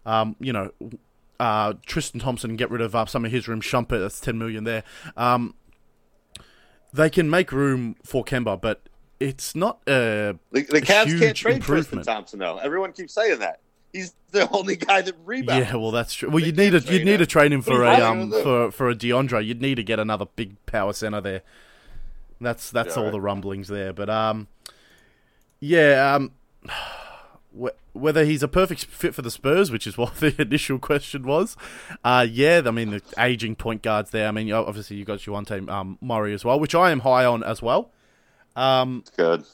[0.05, 0.71] um you know
[1.39, 4.37] uh Tristan Thompson and get rid of uh, some of his room Shumpert that's 10
[4.37, 4.83] million there.
[5.17, 5.53] Um
[6.93, 8.81] they can make room for Kemba but
[9.19, 12.01] it's not uh The, the Cavs can't trade Tristan.
[12.03, 12.57] Thompson though.
[12.57, 13.59] Everyone keeps saying that.
[13.93, 15.69] He's the only guy that rebounds.
[15.69, 16.29] Yeah, well, that's true.
[16.29, 18.95] Well, you'd need a you'd need to trade him for a um for for a
[18.95, 19.45] DeAndre.
[19.45, 21.43] You'd need to get another big power center there.
[22.41, 23.11] That's that's Yeah, all right.
[23.13, 23.93] the rumblings there.
[23.93, 24.47] But um,
[25.61, 26.31] yeah, um,
[27.93, 31.55] whether he's a perfect fit for the Spurs, which is what the initial question was,
[32.03, 32.61] uh, yeah.
[32.65, 34.27] I mean, the aging point guards there.
[34.27, 37.43] I mean, obviously you got Dejounte um, Murray as well, which I am high on
[37.43, 37.91] as well.
[38.55, 39.45] Um, Good.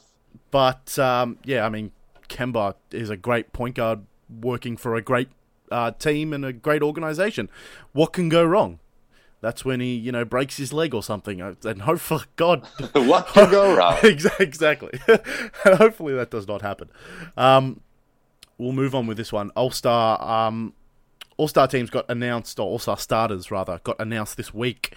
[0.50, 1.92] but um, yeah, I mean,
[2.28, 4.00] Kemba is a great point guard
[4.40, 5.28] working for a great
[5.70, 7.50] uh, team and a great organization.
[7.92, 8.78] What can go wrong?
[9.42, 11.42] That's when he, you know, breaks his leg or something.
[11.42, 13.98] Uh, And hope for God, what could go wrong?
[14.02, 14.98] Exactly.
[15.08, 16.88] and hopefully that does not happen.
[17.36, 17.80] Um,
[18.56, 19.50] we'll move on with this one.
[19.50, 20.72] All Star, um,
[21.36, 24.94] All Star teams got announced, or All Star starters rather, got announced this week.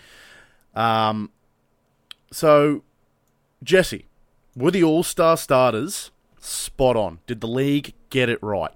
[0.75, 1.31] Um,
[2.31, 2.83] so
[3.63, 4.05] Jesse,
[4.55, 7.19] were the All Star starters spot on?
[7.27, 8.71] Did the league get it right?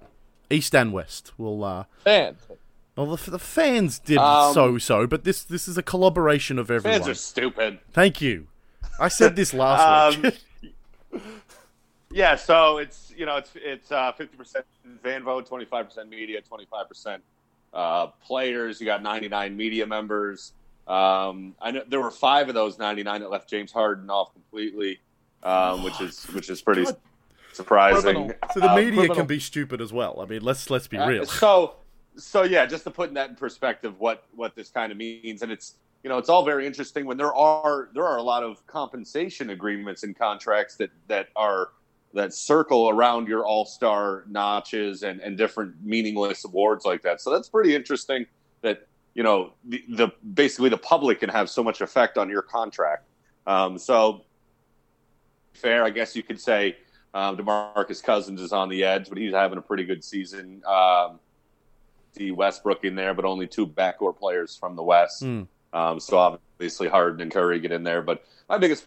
[0.50, 1.32] East and West.
[1.38, 1.62] We'll.
[1.62, 2.38] Uh, Fans.
[3.04, 6.70] Well, the, the fans did Um, so so, but this this is a collaboration of
[6.70, 7.00] everyone.
[7.00, 7.78] Fans are stupid.
[7.92, 8.46] Thank you.
[8.98, 10.38] I said this last Um, week.
[12.12, 14.64] Yeah, so it's you know it's it's uh, fifty percent
[15.02, 17.22] fan vote, twenty five percent media, twenty five percent
[17.72, 18.80] uh, players.
[18.80, 20.52] You got ninety nine media members.
[20.88, 24.32] Um, I know there were five of those ninety nine that left James Harden off
[24.32, 24.98] completely,
[25.44, 26.96] um, which is which is pretty God.
[27.52, 28.02] surprising.
[28.02, 28.32] Criminal.
[28.54, 29.14] So the Um, media criminal.
[29.14, 30.18] can be stupid as well.
[30.20, 31.26] I mean, let's let's be Uh, real.
[31.26, 31.76] So,
[32.16, 35.52] so yeah, just to put that in perspective, what what this kind of means, and
[35.52, 38.66] it's you know it's all very interesting when there are there are a lot of
[38.66, 41.70] compensation agreements and contracts that that are
[42.12, 47.20] that circle around your all star notches and and different meaningless awards like that.
[47.20, 48.26] So that's pretty interesting
[48.62, 52.42] that you know the, the basically the public can have so much effect on your
[52.42, 53.04] contract.
[53.46, 54.24] Um, so
[55.54, 56.76] fair, I guess you could say
[57.14, 60.62] um, Demarcus Cousins is on the edge, but he's having a pretty good season.
[60.66, 61.18] Um,
[62.14, 65.22] see Westbrook in there, but only two backcourt players from the West.
[65.22, 65.42] Hmm.
[65.72, 68.02] Um, so obviously Harden and Curry get in there.
[68.02, 68.86] But my biggest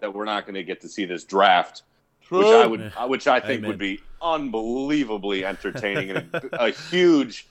[0.00, 1.82] that we're not going to get to see this draft,
[2.28, 3.68] which I would, which I think Amen.
[3.68, 7.46] would be unbelievably entertaining and a, a huge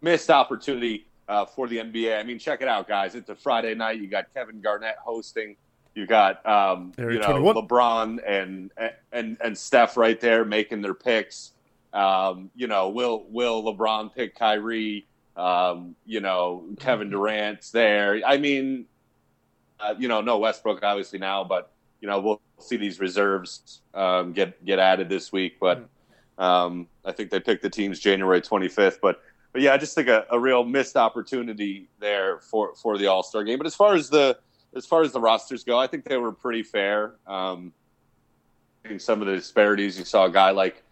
[0.00, 2.18] missed opportunity uh, for the NBA.
[2.18, 3.14] I mean, check it out, guys.
[3.14, 4.00] It's a Friday night.
[4.00, 5.56] You got Kevin Garnett hosting.
[5.94, 7.54] You got um, you know 21.
[7.54, 8.70] LeBron and
[9.12, 11.52] and and Steph right there making their picks.
[11.94, 15.06] Um, you know, will will LeBron pick Kyrie?
[15.36, 18.20] Um, you know, Kevin Durant's there.
[18.26, 18.86] I mean,
[19.80, 21.70] uh, you know, no Westbrook obviously now, but
[22.00, 25.58] you know, we'll see these reserves um, get get added this week.
[25.60, 25.88] But
[26.36, 28.98] um, I think they picked the teams January 25th.
[29.00, 29.20] But
[29.52, 33.22] but yeah, I just think a, a real missed opportunity there for for the All
[33.22, 33.58] Star game.
[33.58, 34.36] But as far as the
[34.76, 37.14] as far as the rosters go, I think they were pretty fair.
[37.26, 37.72] Um,
[38.98, 40.83] some of the disparities, you saw a guy like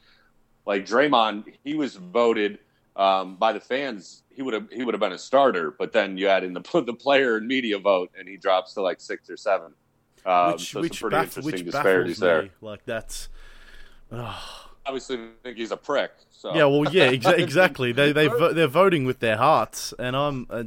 [0.67, 2.59] like Draymond, he was voted
[2.97, 4.23] um, by the fans.
[4.35, 6.61] He would have he would have been a starter, but then you add in the
[6.87, 9.73] the player and media vote, and he drops to like six or seven.
[10.25, 12.49] Um, which so which, pretty baff- interesting disparities there.
[12.61, 13.29] Like that's.
[14.85, 16.13] Obviously, think he's a prick.
[16.31, 17.93] So Yeah, well, yeah, exa- exactly.
[17.93, 20.65] They they vo- they're voting with their hearts, and I'm uh,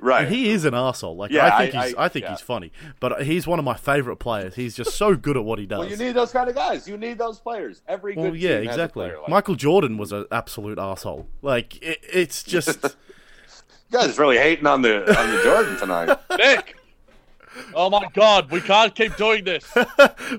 [0.00, 0.24] right.
[0.26, 1.16] and he is an asshole.
[1.16, 2.30] Like Yeah, I think I- he's I- I, think yeah.
[2.32, 4.54] he's funny, but he's one of my favorite players.
[4.54, 5.78] He's just so good at what he does.
[5.80, 6.86] well, you need those kind of guys.
[6.88, 7.82] You need those players.
[7.88, 9.06] Every Well, good yeah, team has a exactly.
[9.08, 11.28] player like Michael Jordan was an absolute asshole.
[11.42, 12.90] Like it, it's just You
[13.98, 16.18] guys really hating on the on the Jordan tonight.
[16.38, 16.74] Nick.
[17.74, 19.64] Oh my God, we can't keep doing this.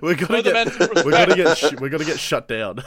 [0.01, 2.81] we're gonna Show get we're gonna get sh- we're gonna get shut down.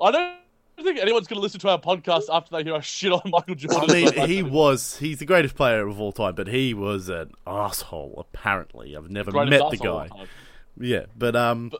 [0.00, 0.34] I don't
[0.80, 3.54] think anyone's going to listen to our podcast after they hear us shit on Michael
[3.54, 3.90] Jordan.
[3.90, 7.32] I mean, he was he's the greatest player of all time, but he was an
[7.46, 8.14] asshole.
[8.18, 10.04] Apparently, I've never Greatest met the guy.
[10.06, 10.28] of all time.
[10.78, 11.72] Yeah, but um,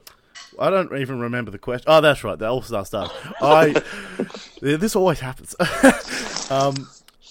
[0.59, 1.87] I don't even remember the question.
[1.89, 3.11] Oh, that's right, the All Star Stars.
[3.41, 3.83] I
[4.61, 5.55] this always happens.
[6.51, 6.89] um,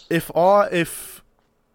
[0.10, 1.24] if I if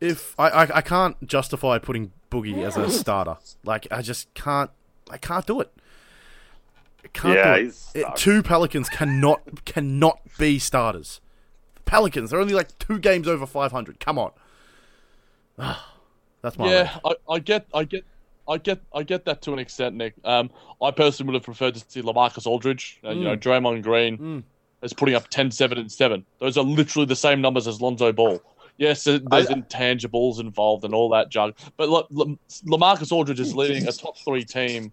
[0.01, 4.71] if I, I I can't justify putting Boogie as a starter, like I just can't
[5.11, 5.73] I can't do it.
[7.07, 7.63] I can't Yeah, it.
[7.65, 11.21] he's It- two Pelicans cannot cannot be starters.
[11.85, 14.01] Pelicans, they're only like two games over five hundred.
[14.01, 14.33] Come on.
[16.43, 18.05] That's my Yeah, I, I get, I get,
[18.49, 20.15] I get, I get that to an extent, Nick.
[20.25, 20.51] Um,
[20.83, 22.99] I personally would have preferred to see Lamarcus Aldridge.
[23.03, 24.43] And, You know, Draymond Green Mm.
[24.83, 26.25] is putting up 10, 7, and seven.
[26.39, 28.41] Those are literally the same numbers as Lonzo Ball.
[28.79, 33.55] Yes, there- there's intangibles involved and all that junk, but look, Lam- Lamarcus Aldridge is
[33.55, 34.93] leading a top three team,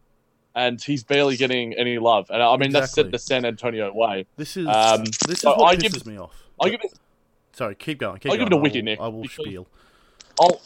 [0.55, 2.29] and he's barely getting any love.
[2.29, 3.03] And I mean, that's Exactly.
[3.03, 4.25] set the San Antonio way.
[4.37, 6.31] This is Um, this is so what I pisses give- me off.
[6.59, 6.93] I'll give it.
[7.53, 8.19] Sorry, keep going.
[8.19, 9.67] Keep I'll give it a wiki, I Nick, I will spiel.
[10.39, 10.59] I'll,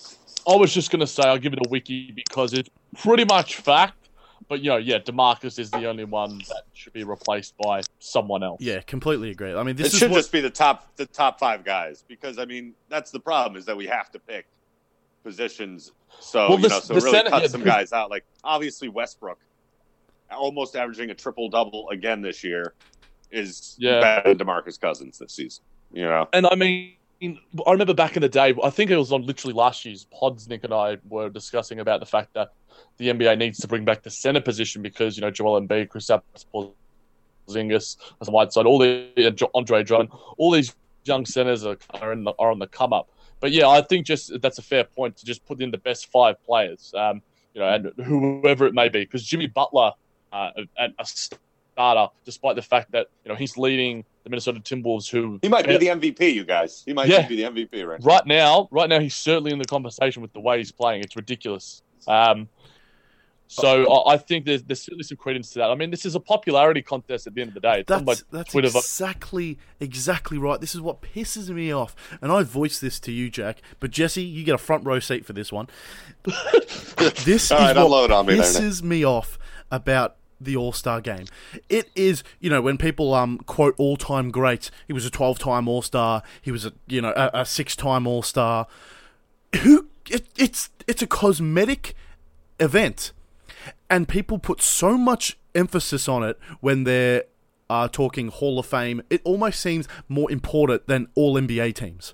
[0.47, 3.95] I was just gonna say I'll give it a wiki because it's pretty much fact.
[4.49, 8.43] But you know, yeah, Demarcus is the only one that should be replaced by someone
[8.43, 8.61] else.
[8.61, 9.53] Yeah, completely agree.
[9.53, 12.39] I mean, this is should what just be the top the top five guys because
[12.39, 14.45] I mean that's the problem is that we have to pick
[15.23, 15.91] positions.
[16.19, 18.09] So Well, you the- know, so really center- cut yeah, some because- guys out.
[18.09, 19.39] Like obviously Westbrook,
[20.31, 22.73] almost averaging a triple double again this year,
[23.31, 23.99] is Yeah.
[23.99, 25.63] better than Demarcus Cousins this season.
[25.91, 29.11] You know, And I mean, I remember back in the day, I think it was
[29.11, 30.47] on literally last year's pods.
[30.47, 32.53] Nick and I were discussing about the fact that
[32.97, 36.09] the NBA needs to bring back the center position because you know Joel Embiid, Chris
[36.53, 40.75] Porzingis, some Whiteside, all the Andre Drummond, all these
[41.05, 43.09] young centers are are, in the, are on the come up.
[43.39, 46.11] But yeah, I think just that's a fair point to just put in the best
[46.11, 47.21] five players, um,
[47.53, 49.91] you know, and whoever it may be, because Jimmy Butler,
[50.31, 55.09] uh, a, a starter, despite the fact that you know he's leading the Minnesota Timberwolves,
[55.09, 56.33] who he might be the MVP.
[56.33, 57.27] You guys, he might Yeah.
[57.27, 57.99] be the MVP right.
[58.03, 61.01] right now, right now, he's certainly in the conversation with the way he's playing.
[61.01, 61.81] It's ridiculous.
[62.07, 62.49] Um,
[63.49, 65.71] so I, I think there's, there's certainly some credence to that.
[65.71, 67.79] I mean, this is a popularity contest at the end of the day.
[67.79, 68.79] It's That's that's Twitter vote.
[68.79, 70.59] exactly exactly right.
[70.59, 73.61] This is what pisses me off, and I voiced this to you, Jack.
[73.79, 75.67] But Jesse, you get a front row seat for this one.
[77.23, 79.39] this All is right, what unload on me there, pisses me off
[79.71, 81.25] about the All Star game.
[81.69, 84.71] It is, you know, when people um quote all time greats.
[84.87, 86.23] He was a twelve time All Star.
[86.41, 88.67] He was a you know a, a six time All Star.
[89.63, 89.87] Who?
[90.09, 91.93] It, it's it's a cosmetic
[92.59, 93.11] event
[93.89, 97.23] and people put so much emphasis on it when they're
[97.69, 99.01] uh, talking Hall of Fame.
[99.09, 102.13] It almost seems more important than all NBA teams,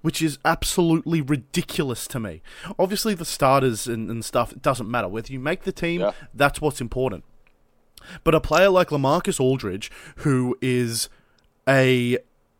[0.00, 2.42] which is absolutely ridiculous to me.
[2.78, 6.00] Obviously, the starters and, and stuff it doesn't matter whether you make the team.
[6.00, 6.12] Yeah.
[6.34, 7.24] That's what's important.
[8.24, 11.08] But a player like Lamarcus Aldridge, who is
[11.68, 12.18] a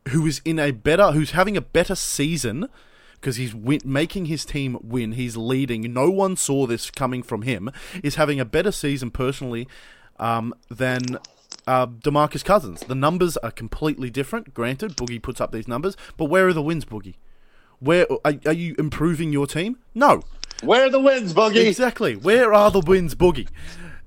[0.08, 2.68] who is in a better, who's having a better season
[3.14, 5.12] because he's win- making his team win.
[5.12, 5.92] He's leading.
[5.92, 7.70] No one saw this coming from him.
[8.02, 9.68] Is having a better season personally
[10.18, 11.18] um, than
[11.66, 12.80] uh, Demarcus Cousins.
[12.80, 14.54] The numbers are completely different.
[14.54, 17.14] Granted, Boogie puts up these numbers, but where are the wins, Boogie?
[17.78, 19.78] Where are, are you improving your team?
[19.94, 20.22] No,
[20.62, 21.66] Where are the wins, Boogie?
[21.66, 22.14] Exactly.
[22.14, 23.48] Where are the wins, Boogie?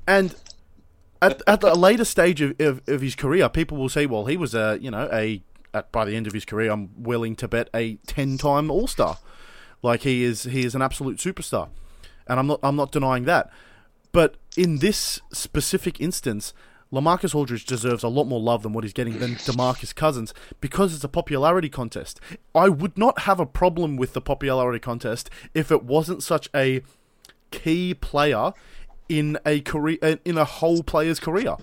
[0.07, 0.35] And
[1.21, 4.37] at, at the later stage of, of, of his career, people will say, well, he
[4.37, 5.41] was a, you know, a,
[5.73, 8.87] at, by the end of his career, I'm willing to bet a 10 time All
[8.87, 9.17] Star.
[9.81, 11.69] Like he is, he is an absolute superstar.
[12.27, 13.51] And I'm not, I'm not denying that.
[14.11, 16.53] But in this specific instance,
[16.95, 20.95] Lamarcus Aldridge deserves a lot more love than what he's getting than DeMarcus Cousins because
[20.95, 22.19] it's a popularity contest.
[22.53, 26.81] I would not have a problem with the popularity contest if it wasn't such a
[27.51, 28.53] key player
[29.09, 31.55] in a career in a whole player's career.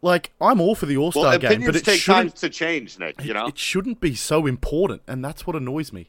[0.00, 2.98] Like I'm all for the All Star Well, game, but it take time to change,
[2.98, 3.22] Nick.
[3.22, 6.08] You know, it shouldn't be so important, and that's what annoys me.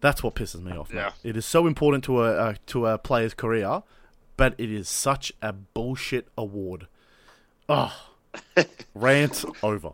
[0.00, 0.90] That's what pisses me off.
[0.92, 1.12] Yeah.
[1.22, 3.82] It is so important to a, a to a player's career,
[4.36, 6.88] but it is such a bullshit award.
[7.68, 7.92] Oh,
[8.94, 9.90] rant over.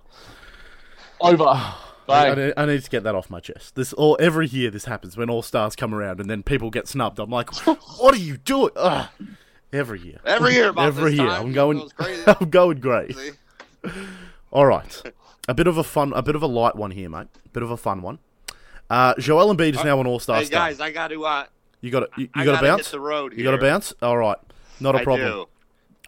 [1.20, 1.44] Over.
[1.44, 1.74] I,
[2.06, 2.36] Bang.
[2.36, 3.74] need, I need to get that off my chest.
[3.76, 6.86] This all every year this happens when all stars come around and then people get
[6.86, 7.18] snubbed.
[7.18, 8.70] I'm like, what are you doing?
[8.76, 9.08] Ugh.
[9.72, 11.88] Every year, every year, every year, time, I'm going.
[12.26, 13.16] I'm going great.
[14.52, 15.02] All right,
[15.48, 17.26] a bit of a fun, a bit of a light one here, mate.
[17.44, 18.20] A bit of a fun one.
[18.88, 20.68] Uh, Joel Embiid is now an All Star Hey star.
[20.68, 21.24] guys, I got to.
[21.24, 21.46] Uh,
[21.80, 22.90] You got to, you, you got to bounce.
[22.92, 23.92] The road You got to bounce.
[24.00, 24.36] All right,
[24.78, 25.28] not a I problem.
[25.28, 25.48] do.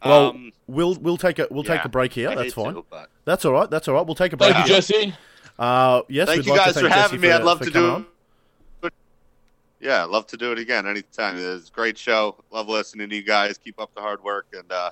[0.05, 2.29] Well, Um, we'll we'll take a we'll take a break here.
[2.31, 2.75] I That's fine.
[2.75, 3.71] to, but- That's all right.
[3.71, 4.05] That's all right.
[4.07, 4.53] We'll take a break.
[4.53, 4.75] Thank you.
[4.75, 5.15] Jesse.
[5.59, 7.29] Uh, yes, Thank you like guys to for thank having Jesse me.
[7.29, 7.91] for- I'd love to do.
[7.91, 8.07] on.
[9.81, 11.37] Yeah, love to do it again anytime.
[11.39, 12.37] It's a great show.
[12.51, 13.59] Love listening to you guys.
[13.59, 14.91] Keep up the hard work, and uh,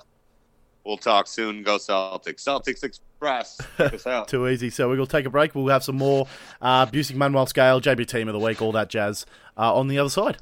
[0.83, 1.63] we'll talk soon.
[1.63, 2.43] Go Celtics.
[2.43, 3.59] Celtics Express.
[4.05, 4.27] Out.
[4.27, 4.69] Too easy.
[4.69, 5.55] So we'll take a break.
[5.55, 6.27] We'll have some more
[6.61, 9.25] uh, Buissink Manuell Scale, JB Team of the Week, all that jazz
[9.57, 10.37] uh, on the other side.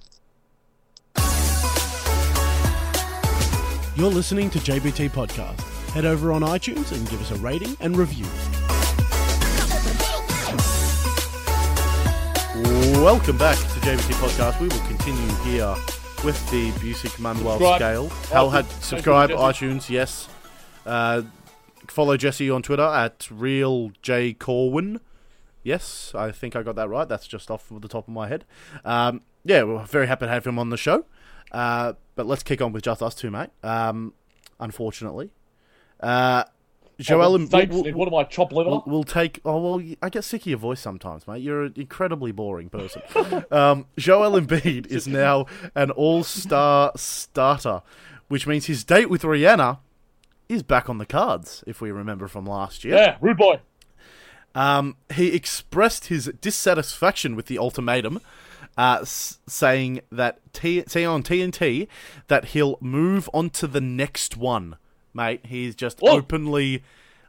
[3.95, 5.59] You're listening to JBT Podcast.
[5.91, 8.25] Head over on iTunes and give us a rating and review.
[13.03, 14.59] Welcome back to JBT Podcast.
[14.59, 15.75] We will continue here
[16.25, 17.77] with the Buissink Manuell Subscribe.
[17.77, 18.09] Scale.
[18.31, 20.27] Hal had subscribe, iTunes, yes.
[20.87, 21.21] Uh,
[21.87, 25.01] follow Jesse on Twitter at real J Corwin.
[25.61, 27.07] Yes, I think I got that right.
[27.07, 28.43] That's just off the top of my head.
[28.83, 31.05] Um, yeah, we're very happy to have him on the show.
[31.53, 33.49] Uh, but let's kick on with just us two, mate.
[33.63, 34.13] Um,
[34.59, 35.29] unfortunately,
[35.99, 36.43] uh,
[36.99, 38.69] Joel and Thanks, we'll, What am I, chop liver?
[38.69, 39.39] we'll, we'll take.
[39.45, 41.41] Oh well, I get sick of your voice sometimes, mate.
[41.41, 43.01] You're an incredibly boring person.
[43.51, 45.45] um, Joel Embiid is now
[45.75, 47.81] an all-star starter,
[48.27, 49.79] which means his date with Rihanna
[50.49, 51.63] is back on the cards.
[51.65, 52.95] If we remember from last year.
[52.95, 53.59] yeah, rude boy.
[54.55, 58.21] Um, he expressed his dissatisfaction with the ultimatum,
[58.77, 61.87] uh, s- saying that T- say on TNT
[62.27, 64.77] that he'll move on to the next one,
[65.13, 65.45] mate.
[65.45, 66.17] He's just Whoa.
[66.17, 66.83] openly,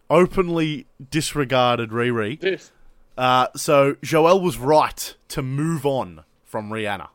[0.09, 2.39] openly disregarded Riri.
[2.41, 2.71] This.
[3.17, 7.09] Uh, so Joel was right to move on from Rihanna.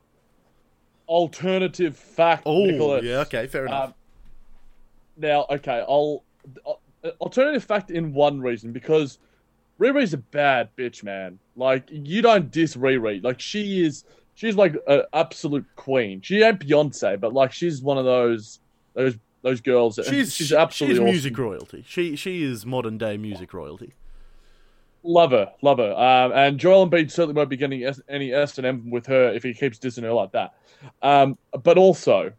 [1.07, 3.03] Alternative fact, Oh, Nicholas.
[3.03, 3.89] yeah, okay, fair enough.
[3.89, 3.93] Um,
[5.17, 6.23] now, okay, I'll
[6.67, 9.17] uh, alternative fact in one reason because
[9.80, 11.39] Riri's a bad bitch, man.
[11.55, 13.23] Like you don't diss Riri.
[13.23, 14.03] Like she is,
[14.39, 16.21] she's like an absolute queen.
[16.21, 18.59] She ain't Beyonce, but like she's one of those
[18.93, 19.97] those those girls.
[19.97, 21.11] That, she's she's absolutely she's awesome.
[21.11, 21.83] music royalty.
[21.85, 23.93] She she is modern day music royalty.
[25.03, 25.91] Love her, love her.
[25.91, 29.29] Um, and Joel Embiid certainly won't be getting S- any S and M with her
[29.33, 30.55] if he keeps dissing her like that.
[31.01, 32.31] Um, but also,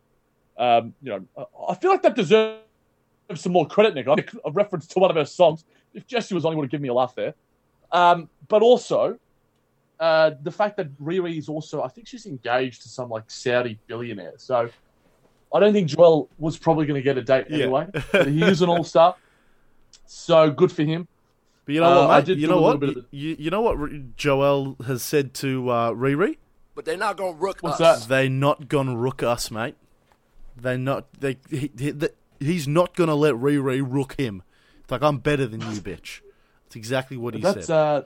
[0.56, 2.60] um, you know, I feel like that deserves
[3.34, 4.06] some more credit, Nick.
[4.06, 5.64] A reference to one of her songs.
[5.92, 7.34] If Jesse was on, he would have given me a laugh there.
[7.92, 9.18] Um, but also,
[10.00, 13.78] uh, the fact that Riri is also, I think she's engaged to some like Saudi
[13.86, 14.32] billionaire.
[14.38, 14.68] So
[15.54, 17.64] I don't think Joel was probably going to get a date Yeah.
[17.64, 17.86] anyway.
[18.12, 19.14] but he is an all star.
[20.06, 21.06] So good for him.
[21.66, 22.24] But you know Uh, what, I mate?
[22.26, 22.80] did You know what?
[22.80, 26.36] bit of You, you know what R- Joel has said to uh, Riri?
[26.74, 28.06] But they're not gonna rook What's us.
[28.06, 28.08] that?
[28.08, 29.74] They're not gonna rook us, mate.
[30.56, 31.06] They not.
[31.20, 31.36] They.
[31.50, 34.42] He, he, the- he's not gonna let Riri rook him.
[34.82, 36.20] It's like I'm better than you, bitch.
[36.64, 37.74] That's exactly what he That's said.
[37.74, 38.02] uh,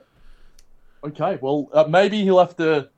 [1.07, 1.37] okay.
[1.41, 2.89] Well, uh, maybe he'll have to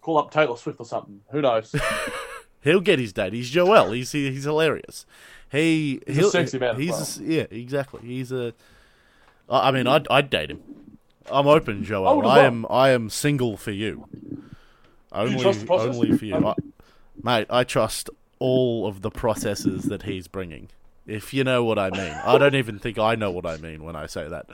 [0.00, 1.20] call up Taylor Swift or something.
[1.30, 1.74] Who knows?
[2.62, 3.32] He'll get his date.
[3.32, 3.92] He's Joel.
[3.92, 5.06] He's he, he's hilarious.
[5.52, 8.00] He He's a sexy man He's yeah, exactly.
[8.00, 8.54] He's a.
[9.48, 10.62] I mean, I'd I'd date him.
[11.30, 12.08] I'm open, Joel.
[12.08, 12.30] I well.
[12.38, 14.08] am I am single for you.
[15.12, 15.94] Only process?
[15.96, 16.54] only for you, Um, I,
[17.22, 17.46] mate.
[17.48, 18.10] I trust
[18.40, 20.68] all of the processes that he's bringing.
[21.06, 23.84] If you know what I mean, I don't even think I know what I mean
[23.84, 24.46] when I say that.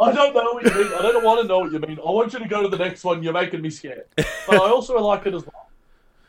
[0.00, 0.92] I don't know what you mean.
[0.98, 1.98] I don't want to know what you mean.
[1.98, 3.22] I want you to go to the next one.
[3.22, 4.04] You're making me scared.
[4.16, 5.68] But I also like it as well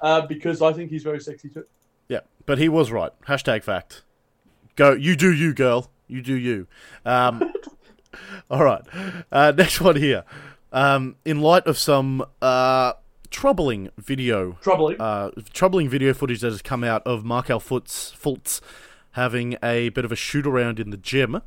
[0.01, 1.65] uh, because I think he's very sexy too.
[2.09, 3.11] Yeah, but he was right.
[3.27, 4.03] Hashtag fact.
[4.75, 5.89] Go, you do you, girl.
[6.07, 6.67] You do you.
[7.05, 7.53] Um,
[8.51, 8.82] all right.
[9.32, 10.23] Uh, next one here.
[10.73, 12.93] Um, in light of some uh,
[13.30, 14.99] troubling video, Troubling.
[14.99, 18.59] uh, troubling video footage that has come out of Markelle Fultz, Fultz
[19.14, 21.41] having a bit of a shoot around in the gym,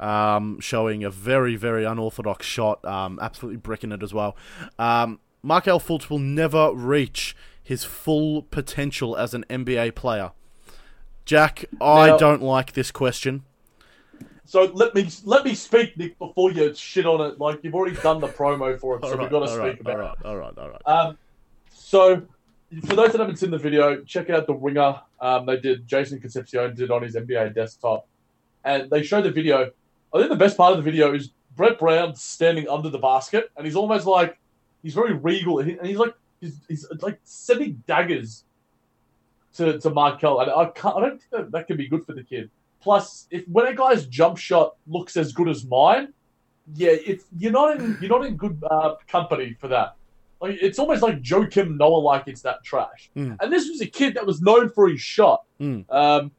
[0.00, 4.36] um, showing a very, very unorthodox shot, um, absolutely bricking it as well.
[4.78, 10.32] Um, Markelle Fultz will never reach his full potential as an NBA player.
[11.24, 13.44] Jack, I Now- don't like this question.
[14.46, 17.38] So let me let me speak, Nick, before you shit on it.
[17.38, 19.80] Like you've already done the promo for it, so All we've got to speak right,
[19.82, 20.04] about all it.
[20.04, 20.82] right, all right, all right.
[20.86, 21.18] Um,
[21.70, 22.22] so,
[22.84, 25.00] for those that haven't seen the video, check out the ringer.
[25.20, 28.06] Um, they did Jason Concepcion did on his NBA desktop,
[28.64, 29.70] and they show the video.
[30.12, 33.50] I think the best part of the video is Brett Brown standing under the basket,
[33.56, 34.38] and he's almost like
[34.82, 38.44] he's very regal, and he's like he's, he's like sending daggers
[39.54, 40.96] to to Markelle, and I can't.
[40.96, 42.50] I don't think that, that can be good for the kid.
[42.80, 46.12] Plus, if when a guy's jump shot looks as good as mine,
[46.74, 49.96] yeah, it's you're not in you're not in good uh, company for that.
[50.40, 53.10] Like it's almost like Joakim Noah like it's that trash.
[53.16, 53.36] Mm.
[53.40, 55.44] And this was a kid that was known for his shot.
[55.60, 55.84] Mm.
[55.92, 56.30] Um,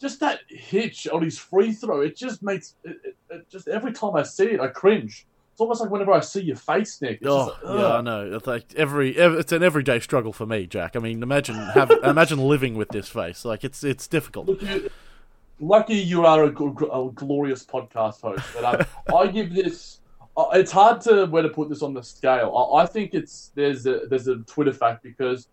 [0.00, 3.92] just that hitch on his free throw, it just makes it, it, it just every
[3.92, 5.26] time I see it, I cringe.
[5.52, 7.18] It's almost like whenever I see your face, Nick.
[7.20, 8.32] It's Oh, just like, yeah, I know.
[8.32, 10.96] It's like every, ev it's an everyday struggle for me, Jack.
[10.96, 13.44] I mean, imagine have, imagine living with this face.
[13.44, 14.46] Like it's it's difficult.
[14.46, 14.90] Look, you,
[15.60, 18.44] lucky you are a, a glorious podcast host.
[18.54, 18.86] But um,
[19.16, 19.99] I give this.
[20.52, 22.72] It's hard to where to put this on the scale.
[22.74, 25.48] I, I think it's there's a there's a Twitter fact because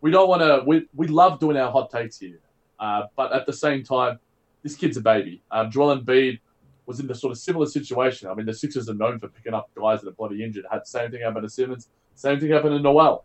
[0.00, 0.62] we don't want to.
[0.66, 2.40] We we love doing our hot takes here,
[2.78, 4.18] uh, but at the same time,
[4.62, 5.42] this kid's a baby.
[5.50, 6.40] Um, Joel Embiid
[6.86, 8.28] was in the sort of similar situation.
[8.28, 10.64] I mean, the Sixers are known for picking up guys that are bloody injured.
[10.70, 11.88] Had the same thing happen to Simmons.
[12.14, 13.24] Same thing happened to Noel.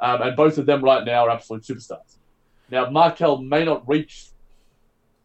[0.00, 2.16] Um, and both of them right now are absolute superstars.
[2.70, 4.28] Now, Markelle may not reach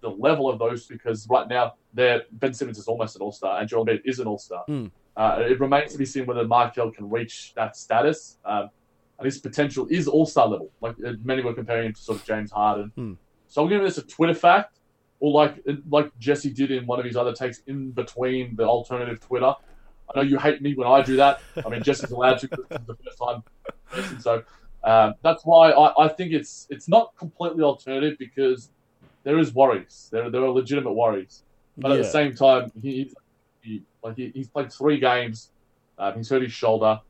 [0.02, 3.60] the level of those because right now they're, Ben Simmons is almost an all star
[3.60, 4.64] and Joel Embiid is an all star.
[4.68, 4.88] Hmm.
[5.16, 8.38] Uh, it remains to be seen whether Markelle can reach that status.
[8.46, 8.70] Um,
[9.20, 10.72] and his potential is all star level.
[10.82, 12.92] Like uh, many were comparing him to sort of James Harden.
[12.96, 13.14] Hmm.
[13.48, 14.80] So I'm giving this a Twitter fact,
[15.20, 19.20] or like like Jesse did in one of his other takes in between the alternative
[19.20, 19.54] Twitter.
[20.10, 21.42] I know you hate me when I do that.
[21.64, 23.44] I mean, Jesse's allowed to this is the first time.
[23.94, 24.44] Jesse, So
[24.84, 28.70] um, that's why I, I think it's it's not completely alternative because
[29.24, 30.08] there is worries.
[30.12, 31.44] There there are legitimate worries,
[31.78, 33.14] but at the same time, he, he
[34.04, 35.50] like he, he's played three games.
[35.98, 37.02] Um, he's hurt his shoulder.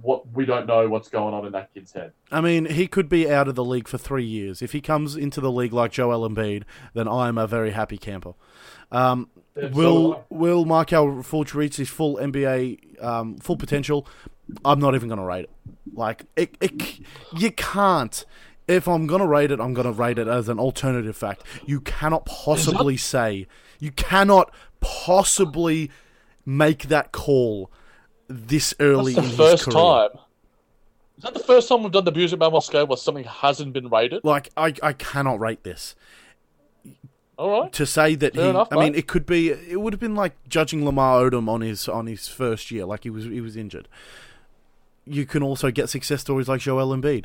[0.00, 2.12] What we don't know what's going on in that kid's head.
[2.30, 4.62] I mean, he could be out of the league for three years.
[4.62, 6.62] If he comes into the league like Joel Embiid,
[6.94, 8.32] then I'm a very happy camper.
[8.90, 10.34] Um, yeah, will I.
[10.34, 14.06] will Markelle Fultz reach his full NBA um, full potential?
[14.64, 15.50] I'm not even going to rate it.
[15.92, 17.00] Like it, it,
[17.36, 18.24] you can't.
[18.68, 21.42] If I'm going to rate it, I'm going to rate it as an alternative fact.
[21.66, 23.46] You cannot possibly say,
[23.80, 25.90] you cannot possibly
[26.44, 27.70] make that call
[28.28, 30.10] this early That's the first time.
[31.18, 33.88] Is that the first time we've done the Buissink Manuell scale where something hasn't been
[33.88, 34.24] rated?
[34.24, 35.94] Like I, I cannot rate this.
[37.38, 37.72] All right.
[37.72, 38.50] to say that Fair he.
[38.50, 39.50] enough, I mean, it could be.
[39.50, 43.04] It would have been like judging Lamar Odom on his on his first year, like
[43.04, 43.88] he was he was injured.
[45.06, 47.24] You can also get success stories like Joel Embiid.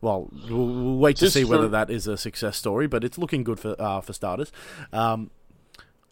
[0.00, 3.44] Well, we'll, we'll wait to see whether that is a success story, but it's looking
[3.44, 4.50] good for uh, for starters.
[4.92, 5.30] Um,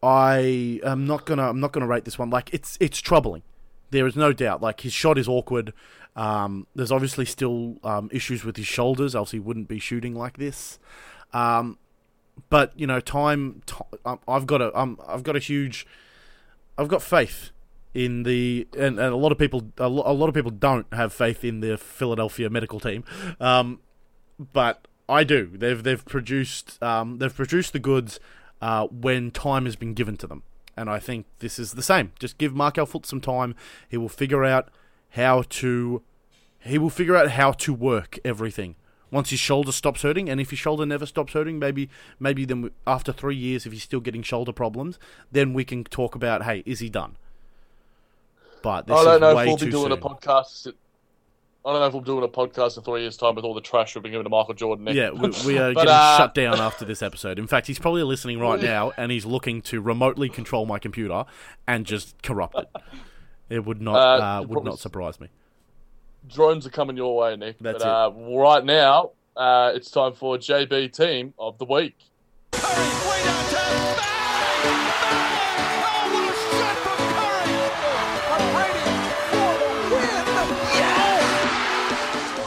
[0.03, 2.31] I am not gonna I'm not gonna rate this one.
[2.31, 3.43] Like it's it's troubling.
[3.91, 4.63] There is no doubt.
[4.63, 5.73] Like his shot is awkward.
[6.17, 10.39] Um, there's obviously still um, issues with his shoulders, else he wouldn't be shooting like
[10.39, 10.79] this.
[11.33, 11.79] Um,
[12.49, 13.63] but you know, time.
[13.67, 14.77] ti- um, I've got a.
[14.79, 15.87] Um, I've got a huge.
[16.79, 17.51] I've got faith
[17.93, 19.71] in the, and, and a lot of people.
[19.79, 23.05] A, lo- a lot of people don't have faith in the Philadelphia medical team,
[23.41, 23.81] um,
[24.53, 25.51] but I do.
[25.53, 26.83] They've they've produced.
[26.83, 28.19] Um, they've produced the goods
[28.61, 30.43] uh, when time has been given to them,
[30.77, 32.13] and I think this is the same.
[32.19, 33.55] Just give Markelle Fultz some time.
[33.89, 34.69] He will figure out
[35.11, 36.03] how to.
[36.63, 38.77] He will figure out how to work everything
[39.11, 41.89] once his shoulder stops hurting, and if his shoulder never stops hurting, maybe
[42.19, 44.99] maybe then we, after three years, if he's still getting shoulder problems,
[45.33, 47.17] then we can talk about hey, is he done?
[48.63, 49.93] But this I don't know if we'll be doing soon.
[49.93, 50.73] a podcast.
[51.65, 53.53] I don't know if we'll be doing a podcast in three years' time with all
[53.53, 54.87] the trash we've been giving to Michael Jordan.
[54.87, 54.95] Nick.
[54.95, 57.39] Yeah, we, we are But, getting uh, shut down after this episode.
[57.39, 61.25] In fact, he's probably listening right now, and he's looking to remotely control my computer
[61.69, 62.69] and just corrupt it.
[63.51, 65.29] It would not Uh, uh, would not surprise me.
[66.29, 67.59] drones are coming your way, Nick.
[67.59, 71.97] That's but uh, right now, uh, it's time for JB Team of the Week.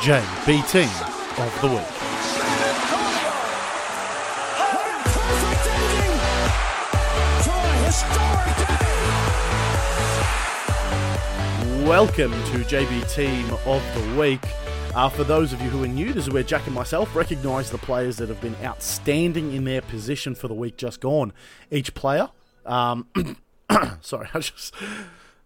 [0.03, 0.89] JB team
[1.37, 1.87] of the week.
[11.87, 14.41] Welcome to JB Team of the Week.
[14.93, 17.71] Uh, for those of you who are new, this is where Jack and myself recognise
[17.71, 21.31] the players that have been outstanding in their position for the week just gone.
[21.71, 22.27] Each player,
[22.65, 23.07] um,
[24.01, 24.75] sorry, I just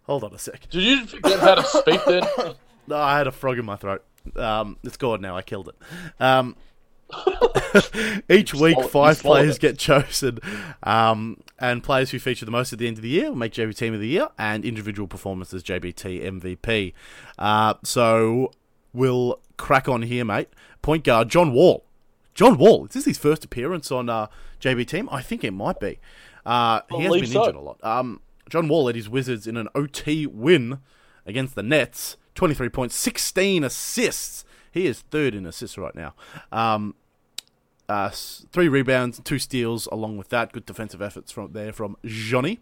[0.08, 0.68] hold on a sec.
[0.72, 2.24] Did you forget how to speak then?
[2.89, 4.01] No, I had a frog in my throat.
[4.36, 5.38] Um, it's gone now.
[5.38, 5.76] I killed it.
[6.20, 6.56] Um,
[8.30, 9.62] Each week, five players it.
[9.62, 10.40] get chosen,
[10.84, 13.54] um, and players who feature the most at the end of the year will make
[13.54, 16.94] JB Team of the Year and individual performances JBT MVP.
[17.40, 18.52] Uh, so
[18.94, 20.50] we'll crack on here, mate.
[20.82, 21.86] Point guard John Wall.
[22.34, 22.86] John Wall.
[22.86, 24.28] Is this his first appearance on uh,
[24.60, 25.08] JB Team?
[25.12, 26.00] I think it might be.
[26.46, 27.40] Uh, he has been so.
[27.42, 27.84] injured a lot.
[27.84, 30.80] Um, John Wall led his Wizards in an OT win
[31.26, 32.18] against the Nets.
[32.38, 34.46] 23 points, 16 assists.
[34.72, 36.14] He is third in assists right now.
[36.52, 36.96] Um,
[37.90, 40.54] uh, three rebounds, two steals along with that.
[40.54, 42.60] Good defensive efforts from there from Johnny.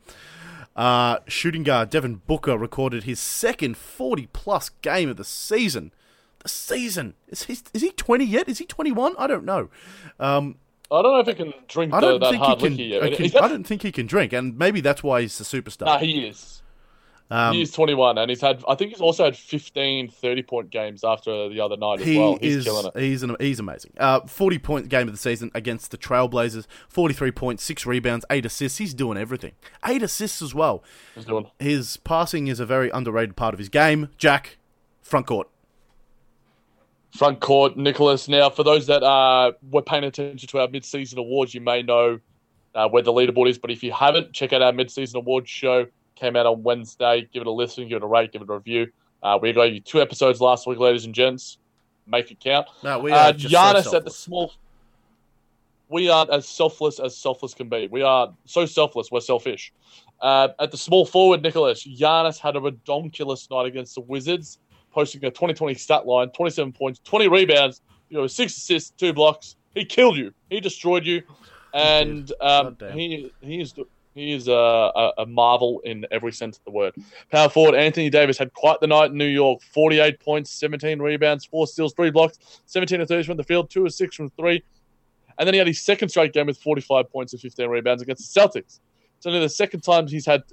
[0.76, 5.91] Uh, shooting guard Devin Booker recorded his second 40 plus game of the season.
[6.39, 7.15] The season.
[7.28, 8.47] Is he, is he 20 yet?
[8.47, 9.15] Is he 21?
[9.17, 9.69] I don't know.
[10.19, 10.55] Um,
[10.91, 13.32] I don't know if he can drink I don't that think he can.
[13.32, 15.86] can I don't think he can drink, and maybe that's why he's the superstar.
[15.88, 16.61] Nah, he is.
[17.32, 18.63] Um, he is 21, and he's had.
[18.67, 22.19] I think he's also had 15 30 point games after the other night as He
[22.19, 22.38] well.
[22.39, 22.99] He's is killing it.
[22.99, 23.93] he's an, he's amazing.
[23.97, 26.67] Uh, forty point game of the season against the Trailblazers.
[26.88, 28.78] Forty three points, six rebounds, eight assists.
[28.78, 29.53] He's doing everything.
[29.84, 30.84] Eight assists as well.
[31.15, 31.47] He's doing.
[31.57, 34.09] His passing is a very underrated part of his game.
[34.19, 34.57] Jack,
[35.01, 35.49] front court.
[37.11, 38.28] front court, Nicholas.
[38.28, 42.19] Now, for those that uh, were paying attention to our mid-season awards, you may know
[42.76, 43.57] uh, where the leaderboard is.
[43.57, 45.88] But if you haven't, check out our mid-season awards show.
[46.16, 47.28] Came out on Wednesday.
[47.34, 48.88] Give it a listen, give it a rate, give it a review.
[49.22, 51.57] Uh, we gave you two episodes last week, ladies and gents.
[52.07, 52.68] Make it count.
[52.84, 54.51] No, we Uh, are so Giannis at the small.
[55.89, 57.88] We aren't as selfless as selfless can be.
[57.88, 59.11] We are so selfless.
[59.11, 59.72] We're selfish.
[60.22, 64.59] Uh, at the small forward, Nicholas Giannis had a redonkulous night against the Wizards,
[64.91, 69.55] posting a 2020 stat line: 27 points, 20 rebounds, you know, six assists, two blocks.
[69.74, 70.34] He killed you.
[70.49, 71.22] He destroyed you,
[71.74, 73.74] and um, he he is
[74.16, 76.95] he is a, a, marvel in every sense of the word.
[77.32, 79.61] Power forward Anthony Davis had quite the night in New York.
[79.61, 83.86] 48 points, 17 rebounds, four steals, three blocks, 17 of 30 from the field, two
[83.86, 84.63] of six from three.
[85.38, 88.34] And then he had his second straight game with 45 points and 15 rebounds against
[88.34, 88.80] the Celtics.
[89.18, 90.43] It's only the second time he's had.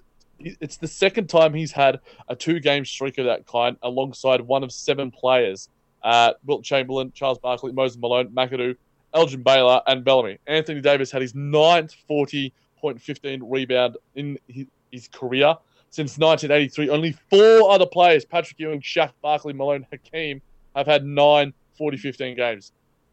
[0.41, 4.73] It's the second time he's had a two-game streak of that kind, alongside one of
[4.73, 5.69] seven players:
[6.03, 8.77] uh, Wilt Chamberlain, Charles Barkley, Moses Malone, McAdoo,
[9.15, 10.39] Elgin Baylor, and Bellamy.
[10.49, 12.53] Anthony Davis had his ninth 40
[12.99, 15.57] 15 rebound in his, his career
[15.91, 16.89] since 1983.
[16.89, 20.41] Only four other players, Patrick Ewing, Shaq, Barkley, Malone, Hakeem,
[20.75, 22.73] have had nine 40 15 games.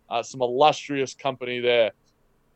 [0.09, 1.91] Uh, some illustrious company there.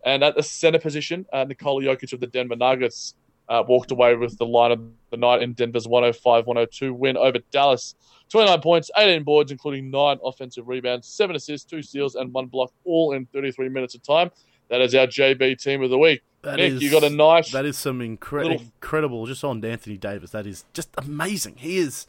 [0.06, 3.16] And at the center position, uh, Nikola Jokic of the Denver Nuggets
[3.48, 7.40] uh, walked away with the line of the night in Denver's 105 102 win over
[7.52, 7.96] Dallas.
[8.30, 12.74] 29 points, 18 boards, including nine offensive rebounds, seven assists, two steals, and one block,
[12.84, 14.32] all in 33 minutes of time.
[14.70, 16.24] That is our JB team of the week.
[16.44, 17.52] That Nick, is- you got a nice.
[17.52, 19.26] That is some incre- little- incredible.
[19.26, 21.56] Just on Anthony Davis, that is just amazing.
[21.58, 22.06] He is.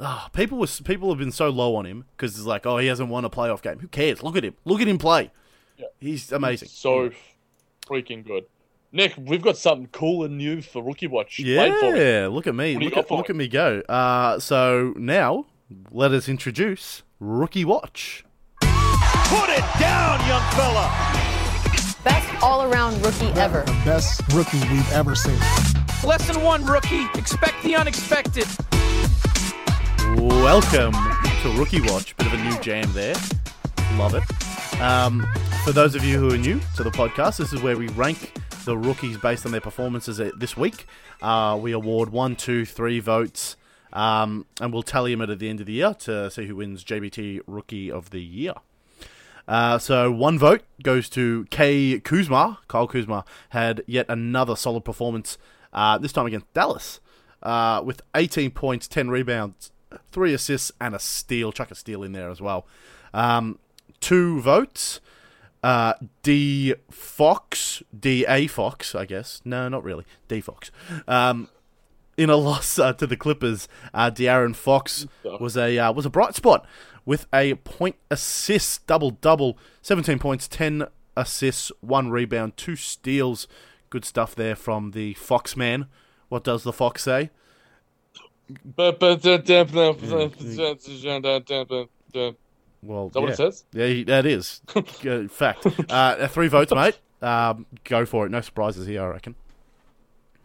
[0.00, 2.86] ah, people was people have been so low on him because it's like, oh, he
[2.88, 3.78] hasn't won a playoff game.
[3.80, 4.22] Who cares?
[4.22, 4.54] Look at him.
[4.64, 5.30] Look at him play.
[5.78, 5.86] Yeah.
[6.00, 6.68] He's amazing.
[6.68, 7.10] So
[7.88, 8.44] freaking good.
[8.94, 11.36] Nick, we've got something cool and new for Rookie Watch.
[11.36, 12.74] Play for yeah, look at me.
[12.74, 13.32] What Look at look me?
[13.32, 13.80] at me go.
[13.88, 15.46] Uh, so now
[15.90, 18.22] let us introduce Rookie Watch.
[18.60, 21.41] Put it down, young fella.
[22.04, 23.62] Best all around rookie ever.
[23.62, 25.38] The best rookie we've ever seen.
[26.04, 27.06] Lesson one, rookie.
[27.14, 28.46] Expect the unexpected.
[30.16, 32.16] Welcome to Rookie Watch.
[32.16, 33.14] Bit of a new jam there.
[33.94, 34.80] Love it.
[34.80, 35.26] Um,
[35.64, 38.34] for those of you who are new to the podcast, this is where we rank
[38.64, 40.86] the rookies based on their performances this week.
[41.20, 43.56] Uh, we award one, two, three votes,
[43.92, 46.82] um, and we'll tally them at the end of the year to see who wins
[46.82, 48.54] JBT Rookie of the Year.
[49.48, 52.58] Uh, so one vote goes to K Kuzma.
[52.68, 55.38] Kyle Kuzma had yet another solid performance,
[55.72, 57.00] uh, this time against Dallas,
[57.42, 59.72] uh, with 18 points, 10 rebounds,
[60.10, 61.52] three assists, and a steal.
[61.52, 62.66] Chuck a steal in there as well.
[63.12, 63.58] Um,
[64.00, 65.00] two votes.
[65.62, 69.40] Uh, D Fox, D A Fox, I guess.
[69.44, 70.04] No, not really.
[70.26, 70.72] D Fox.
[71.06, 71.48] Um,
[72.16, 75.06] in a loss uh, to the Clippers, uh, De'Aaron Fox
[75.40, 76.66] was a uh, was a bright spot
[77.04, 80.84] with a point assist double double, seventeen points, ten
[81.16, 83.46] assists, one rebound, two steals.
[83.90, 85.86] Good stuff there from the Fox man.
[86.28, 87.30] What does the Fox say?
[90.02, 90.58] Is
[92.82, 93.64] Well, that what it says?
[93.72, 94.60] Yeah, he- that is
[95.30, 95.66] fact.
[95.90, 96.98] Uh, three votes, mate.
[97.20, 98.30] Um, go for it.
[98.30, 99.36] No surprises here, I reckon.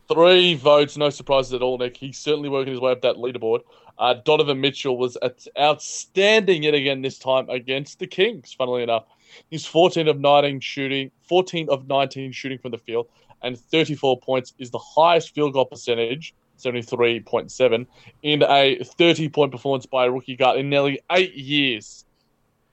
[0.10, 1.98] Three votes, no surprises at all, Nick.
[1.98, 3.62] He's certainly working his way up that leaderboard.
[3.98, 5.18] Uh, Donovan Mitchell was
[5.60, 9.06] outstanding yet again this time against the Kings, funnily enough.
[9.50, 13.08] He's 14 of 19 shooting, 14 of 19 shooting from the field,
[13.42, 17.86] and 34 points is the highest field goal percentage, 73.7,
[18.24, 22.06] in a 30 point performance by a rookie guard in nearly eight years.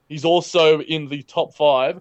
[0.09, 2.01] He's also in the top five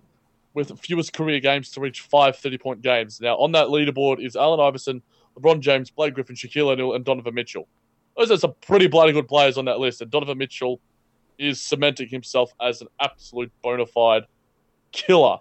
[0.54, 3.20] with fewest career games to reach five 30 point games.
[3.20, 5.02] Now, on that leaderboard is Allen Iverson,
[5.40, 7.68] LeBron James, Blake Griffin, Shaquille O'Neal, and Donovan Mitchell.
[8.18, 10.02] Those are some pretty bloody good players on that list.
[10.02, 10.80] And Donovan Mitchell
[11.38, 14.24] is cementing himself as an absolute bona fide
[14.92, 15.40] killer.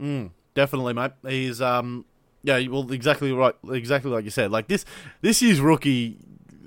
[0.00, 1.12] Mm, definitely, mate.
[1.26, 2.04] He's um,
[2.42, 4.50] yeah, well, exactly right, exactly like you said.
[4.50, 4.84] Like this,
[5.20, 6.18] this year's rookie,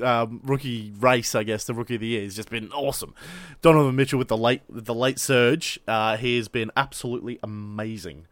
[0.02, 3.16] um, rookie race, I guess the rookie of the year has just been awesome.
[3.62, 8.28] Donovan Mitchell with the late, the late surge, uh, he has been absolutely amazing.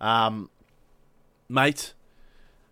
[0.00, 0.50] Um,
[1.48, 1.94] mate,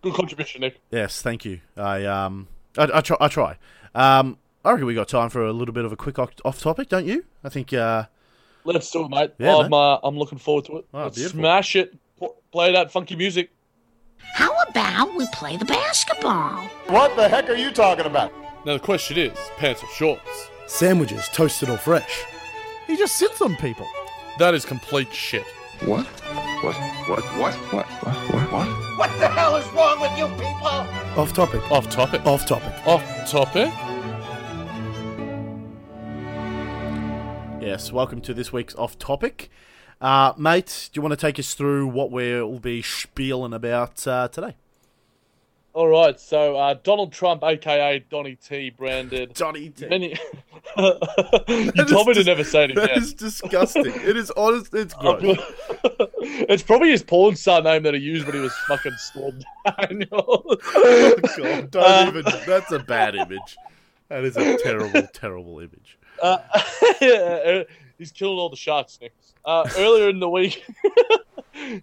[0.03, 0.79] Good contribution, Nick.
[0.91, 1.61] Yes, thank you.
[1.75, 2.47] I um,
[2.77, 3.17] I, I try.
[3.19, 3.57] I try.
[3.95, 6.89] Um, I reckon we got time for a little bit of a quick off topic,
[6.89, 7.25] don't you?
[7.43, 7.73] I think.
[7.73, 8.05] Uh,
[8.65, 9.33] Let's do it, mate.
[9.39, 10.85] Yeah, I'm, uh, I'm looking forward to it.
[10.93, 11.39] Oh, Let's beautiful.
[11.41, 11.95] smash it.
[12.51, 13.51] Play that funky music.
[14.35, 16.63] How about we play the basketball?
[16.87, 18.31] What the heck are you talking about?
[18.65, 20.47] Now the question is, pants or shorts?
[20.67, 22.23] Sandwiches, toasted or fresh.
[22.87, 23.87] He just sits on people.
[24.39, 25.45] That is complete shit.
[25.85, 26.07] What?
[26.63, 26.75] What?
[27.09, 27.23] What?
[27.37, 27.53] What?
[27.73, 27.85] What?
[27.85, 28.15] What?
[28.31, 28.51] What?
[28.53, 28.67] What?
[28.97, 30.67] What the hell is wrong with you people?
[31.21, 31.61] Off topic.
[31.69, 32.25] Off topic.
[32.25, 32.87] Off topic.
[32.87, 33.73] Off topic.
[37.61, 39.49] yes, welcome to this week's off topic,
[39.99, 40.89] uh, mate.
[40.93, 44.55] Do you want to take us through what we'll be spieling about uh, today?
[45.73, 49.87] All right, so uh, Donald Trump, aka Donny T, branded Donny T.
[49.87, 50.09] many.
[50.77, 52.85] you told me to never say it again.
[52.87, 53.87] That is disgusting.
[53.87, 54.71] it is honest.
[54.75, 55.23] It's gross.
[56.21, 60.11] it's probably his porn star name that he used when he was fucking Storm Daniels.
[60.11, 61.71] oh God!
[61.71, 62.23] Don't Uh, even.
[62.45, 63.57] That's a bad image.
[64.09, 65.97] That is a terrible, terrible image.
[66.21, 66.37] Uh,
[67.97, 69.15] he's killing all the sharks, Nick.
[69.43, 70.63] Uh, earlier in the week,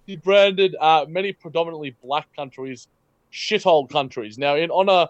[0.06, 2.86] he branded uh, many predominantly black countries
[3.32, 4.38] shithole countries.
[4.38, 5.06] Now, in honor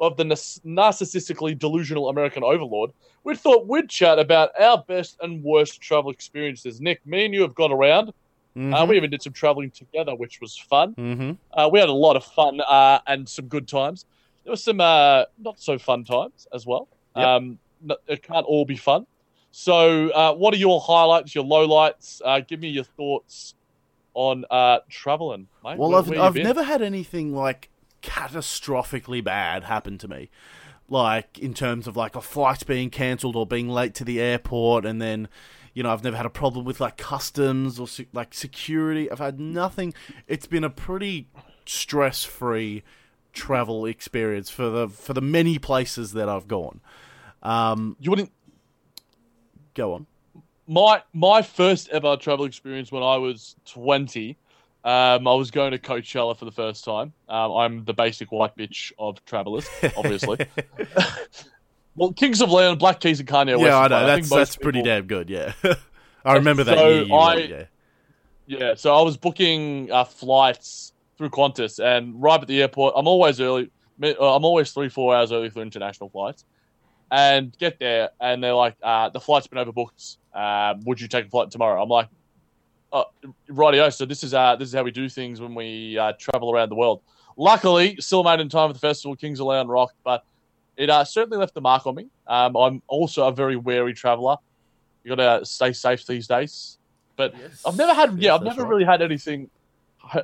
[0.00, 2.90] of the narcissistically delusional American overlord,
[3.22, 6.80] we thought we'd chat about our best and worst travel experiences.
[6.80, 8.12] Nick, me and you have gone around.
[8.56, 10.94] Uh, we even did some traveling together, which was fun.
[10.94, 11.32] Mm-hmm.
[11.52, 14.06] Uh, we had a lot of fun uh, and some good times.
[14.44, 16.86] There were some uh, not so fun times as well.
[17.16, 17.26] Yep.
[17.26, 19.06] Um, no- it can't all be fun.
[19.50, 22.20] So, uh, what are your highlights, your lowlights?
[22.24, 23.54] Uh, give me your thoughts
[24.14, 25.78] on uh, traveling, mate.
[25.78, 27.68] Well, Where- I've where I've never had anything like
[28.02, 30.30] catastrophically bad happen to me,
[30.88, 34.84] like in terms of like a flight being cancelled or being late to the airport,
[34.86, 35.28] and then
[35.72, 39.10] you know I've never had a problem with like customs or like security.
[39.10, 39.94] I've had nothing.
[40.26, 41.28] It's been a pretty
[41.66, 42.82] stress free
[43.32, 46.80] travel experience for the for the many places that I've gone.
[47.42, 48.30] Um, You wouldn't.
[49.74, 50.06] go on.
[50.66, 54.36] My my first ever travel experience when I was twenty.
[54.84, 57.14] Um, I was going to Coachella for the first time.
[57.28, 60.46] Um, I'm the basic white bitch of travelers, obviously.
[61.96, 63.62] well, Kings of Leon, Black Keys, and Kanye West.
[63.62, 65.30] yeah, I know that's most that's pretty people- damn good.
[65.30, 65.52] Yeah,
[66.24, 67.02] I remember that So year.
[67.04, 67.64] You I- yeah.
[68.46, 73.08] Yeah, so I was booking uh, flights through Qantas, and right at the airport, I'm
[73.08, 73.70] always early.
[74.02, 76.44] uh, I'm always three, four hours early for international flights,
[77.10, 80.18] and get there, and they're like, uh, "The flight's been overbooked.
[80.34, 82.08] Uh, would you take a flight tomorrow?" I'm like,
[82.92, 83.04] oh,
[83.48, 86.52] "Rightio." So this is uh, this is how we do things when we uh, travel
[86.52, 87.02] around the world.
[87.36, 89.16] Luckily, still made in time for the festival.
[89.16, 90.24] Kings of Leon rocked, but
[90.76, 92.06] it uh, certainly left a mark on me.
[92.26, 94.36] Um, I'm also a very wary traveler.
[95.02, 96.78] You got to stay safe these days.
[97.16, 98.70] But I've never had, yeah, I've never right.
[98.70, 99.48] really had anything,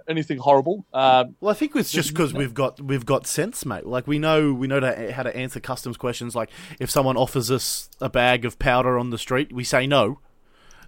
[0.09, 0.85] anything horrible.
[0.93, 3.87] Um, Well, I think it's just because we've got we've got sense, mate.
[3.87, 6.35] Like we know we know to, how to answer customs questions.
[6.35, 10.21] Like if someone offers us a bag of powder on the street, we say no.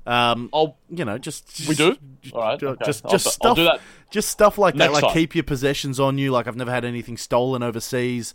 [0.04, 1.96] Um, I'll, you know, just, just we do.
[2.32, 2.84] All right, ju- okay.
[2.84, 3.80] just I'll just stuff, I'll do that
[4.12, 4.92] just stuff like that.
[4.92, 5.12] Like time.
[5.12, 6.30] keep your possessions on you.
[6.30, 8.34] Like I've never had anything stolen overseas.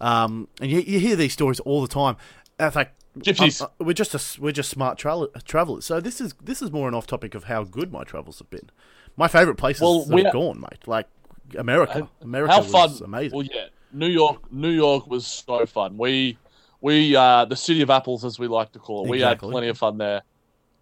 [0.00, 2.16] Um, and you, you hear these stories all the time.
[2.58, 3.60] And it's like Gypsies.
[3.60, 5.84] um, uh, we're just a, we're just smart tra- travelers.
[5.84, 8.48] So this is this is more an off topic of how good my travels have
[8.48, 8.70] been.
[9.16, 10.86] My favorite places Well, that we- I've gone, mate.
[10.86, 11.06] Like
[11.56, 12.08] America.
[12.22, 12.90] America how was fun!
[13.04, 13.36] amazing.
[13.38, 14.52] Well, yeah, New York.
[14.52, 15.96] New York was so fun.
[15.96, 16.38] We,
[16.80, 19.10] we, uh, the city of apples, as we like to call it.
[19.10, 20.22] We had plenty of fun there.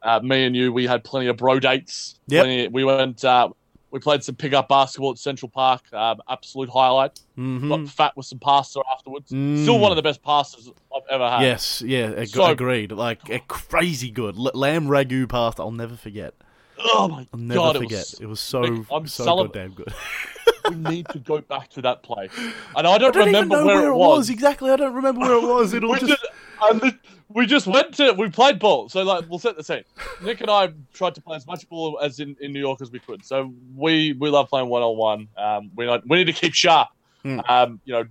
[0.02, 2.18] Uh, me and you, we had plenty of bro dates.
[2.28, 3.24] Plenty, we went.
[3.24, 3.48] Uh,
[3.90, 5.82] we played some pickup basketball at Central Park.
[5.92, 7.20] Um, absolute highlight.
[7.38, 7.68] Mhm.
[7.68, 9.30] Got fat with some pasta afterwards.
[9.30, 9.62] Mm.
[9.62, 11.42] Still one of the best pastas I've ever had.
[11.42, 12.90] Yes, yeah, ag- So- agreed.
[12.90, 15.62] Like a crazy good L- lamb ragu pasta.
[15.62, 16.34] I'll never forget.
[16.78, 17.76] Oh my I'll never god!
[17.78, 18.12] forget.
[18.14, 19.92] It It was, was, so Nick, I'm so goddamn good.
[20.70, 22.30] we need to go back to that place.
[22.76, 24.30] And I I don't, don't even remember know where, where it was.
[24.30, 25.72] Exactly, I don't remember where it was.
[25.74, 26.26] It'll we, just
[26.62, 26.98] and the-
[27.28, 28.88] we just went to we played ball.
[28.88, 29.84] So like we'll set the scene.
[30.22, 32.90] Nick and I tried to play as much ball as in, in New York as
[32.90, 33.24] we could.
[33.24, 35.28] So we we love playing one on one.
[35.36, 36.88] Um, we we need to keep sharp.
[37.22, 37.40] Hmm.
[37.48, 38.04] Um, you know,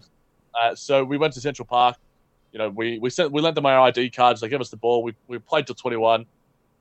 [0.60, 1.98] uh, so we went to Central Park.
[2.52, 4.42] You know, we we sent we lent them our ID cards.
[4.42, 5.04] They gave us the ball.
[5.04, 6.26] We we played till twenty one.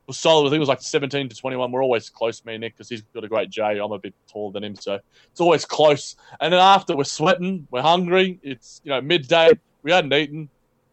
[0.06, 0.46] Was solid.
[0.46, 1.70] I think it was like 17 to 21.
[1.70, 3.78] We're always close, me and Nick, because he's got a great J.
[3.78, 4.98] I'm a bit taller than him, so
[5.30, 6.16] it's always close.
[6.40, 8.38] And then after, we're sweating, we're hungry.
[8.42, 9.50] It's you know midday.
[9.82, 10.48] We hadn't eaten.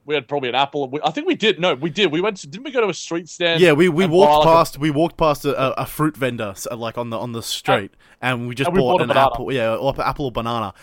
[0.05, 0.89] We had probably an apple.
[0.89, 1.60] We, I think we did.
[1.60, 2.12] No, we did.
[2.12, 2.47] We went to.
[2.47, 3.62] Didn't we go to a street stand?
[3.62, 6.18] Yeah, we, we and buy, walked like, a- past we walked past a, a fruit
[6.18, 7.91] vendor like on the on the street,
[8.22, 9.53] and we just and we bought, bought an apple.
[9.53, 10.74] Yeah, or apple or banana.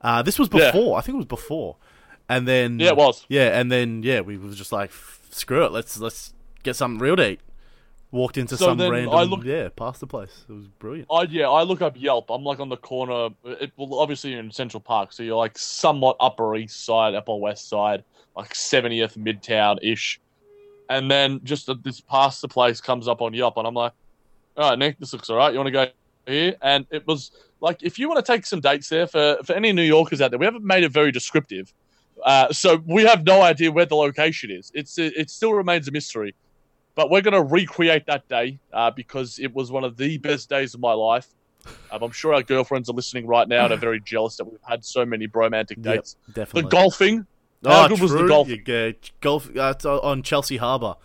[0.00, 0.70] Uh, this was Yeah.
[0.70, 0.98] before.
[0.98, 1.76] I think it was before,
[2.28, 3.24] and then Yeah, it was.
[3.28, 4.90] Yeah, and then yeah, we was just like,
[5.30, 5.72] screw it.
[5.72, 7.40] Let's let's get something real to eat.
[8.14, 10.44] Walked into So some random I looked- yeah past the place.
[10.48, 11.08] It was brilliant.
[11.10, 12.30] I yeah, I look up Yelp.
[12.30, 13.30] I'm like on the corner.
[13.44, 17.34] It, well, obviously you're in Central Park, so you're like somewhat Upper East Side, Upper
[17.34, 18.04] West Side,
[18.36, 20.20] like 70th Midtown ish.
[20.88, 23.94] And then just uh, this past the place comes up on Yelp, and I'm like,
[24.56, 25.52] all right, Nick, this looks all right.
[25.52, 25.86] You want to go
[26.28, 26.54] here?
[26.62, 29.72] And it was like, if you want to take some dates there for for any
[29.72, 31.74] New Yorkers out there, we haven't made it very descriptive.
[32.24, 34.70] Uh, so we have no idea where the location is.
[34.72, 36.36] It's it still remains a mystery.
[36.94, 40.48] But we're going to recreate that day uh, because it was one of the best
[40.48, 41.26] days of my life.
[41.90, 44.60] Um, I'm sure our girlfriends are listening right now and are very jealous that we've
[44.62, 46.16] had so many bromantic Yep, dates.
[46.32, 46.62] definitely.
[46.62, 47.26] The golfing.
[47.64, 48.28] How good was the true.
[48.28, 48.62] golfing?
[48.66, 48.90] Yeah,
[49.20, 50.96] golf uh, on Chelsea Harbour.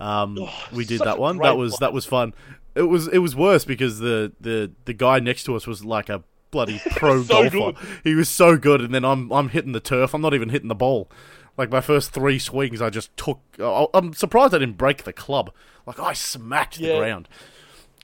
[0.00, 0.36] Um,
[0.72, 1.38] we did that one.
[1.38, 2.34] That was that was fun.
[2.74, 6.08] It was it was worse because the the the guy next to us was like
[6.08, 7.80] a bloody pro So golfer.
[8.02, 10.12] He was so good, and then I'm I'm hitting the turf.
[10.14, 11.08] I'm not even hitting the ball.
[11.56, 13.40] Like my first three swings, I just took.
[13.60, 15.52] I- I'm surprised I didn't break the club.
[15.86, 17.28] Like I smacked the ground.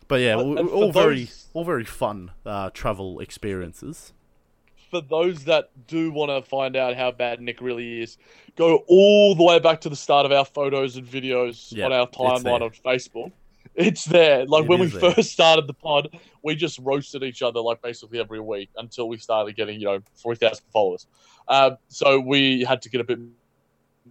[0.06, 4.12] But yeah, Uh, all, and all very all very fun uh, travel experiences.
[4.90, 8.16] For those that do want to find out how bad Nick really is,
[8.56, 11.92] go all the way back to the start of our photos and videos Yeah, on
[11.92, 13.32] our timeline on Facebook.
[13.74, 14.46] It's there.
[14.46, 15.12] Like It when we there.
[15.12, 16.08] first started the pod,
[16.42, 20.00] we just roasted each other like basically every week until we started getting you know
[20.14, 21.06] forty thousand followers.
[21.46, 23.18] Uh, so we had to get a bit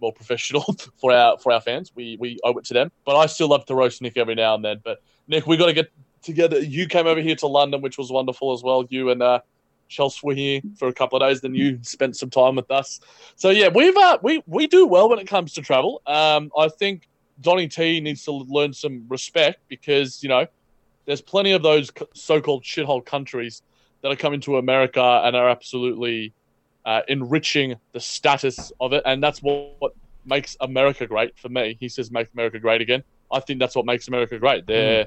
[0.00, 0.62] more professional
[1.00, 1.92] for our for our fans.
[1.94, 2.90] We we owe it to them.
[3.04, 4.80] But I still love to roast Nick every now and then.
[4.82, 5.90] But Nick, we got to get
[6.22, 6.60] together.
[6.60, 8.84] You came over here to London, which was wonderful as well.
[8.88, 9.40] You and uh,
[9.88, 11.40] Chelsea were here for a couple of days.
[11.40, 13.00] Then you spent some time with us.
[13.36, 16.02] So yeah, we've uh, we we do well when it comes to travel.
[16.06, 17.08] Um, I think
[17.40, 20.46] Donny T needs to learn some respect because you know
[21.06, 23.62] there's plenty of those so-called shithole countries
[24.02, 26.32] that are coming to America and are absolutely
[26.84, 29.92] uh, enriching the status of it, and that's what, what
[30.24, 31.76] makes America great for me.
[31.80, 34.66] He says, "Make America great again." I think that's what makes America great.
[34.66, 35.06] Their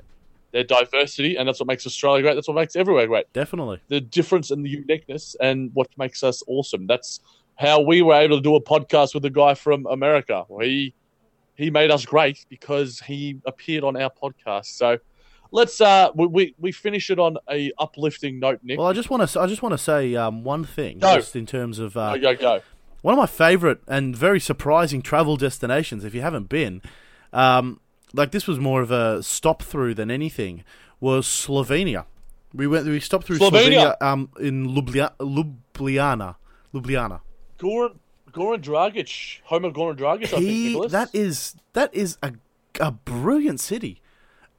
[0.52, 2.36] their diversity, and that's what makes Australia great.
[2.36, 3.26] That's what makes everywhere great.
[3.34, 3.80] Definitely.
[3.88, 6.88] The difference and the uniqueness, and what makes us awesome.
[6.88, 7.20] That's
[7.56, 10.46] how we were able to do a podcast with a guy from America.
[10.62, 10.94] He
[11.56, 14.66] he made us great because he appeared on our podcast.
[14.66, 14.98] So
[15.52, 18.80] let's uh we we, finish it on a uplifting note, Nick.
[18.80, 21.16] Well, I just want to I just want to say um, one thing, Go.
[21.16, 22.62] just in terms of uh, go go go.
[23.02, 26.04] one of my favorite and very surprising travel destinations.
[26.04, 26.82] If you haven't been,
[27.34, 27.80] um,
[28.14, 30.64] like this was more of a stop through than anything.
[31.00, 32.06] Was Slovenia?
[32.54, 32.86] We went.
[32.86, 33.98] We stopped through Slovenia.
[33.98, 36.36] Slovenia, um, in Ljublia- Ljubljana.
[36.74, 37.22] Ljubljana.
[37.58, 37.98] Goran
[38.32, 40.26] Goran Dragic, Homer Goran Dragic.
[40.26, 40.92] I think Nicholas.
[40.92, 42.34] that is that is a
[42.80, 44.02] a brilliant city.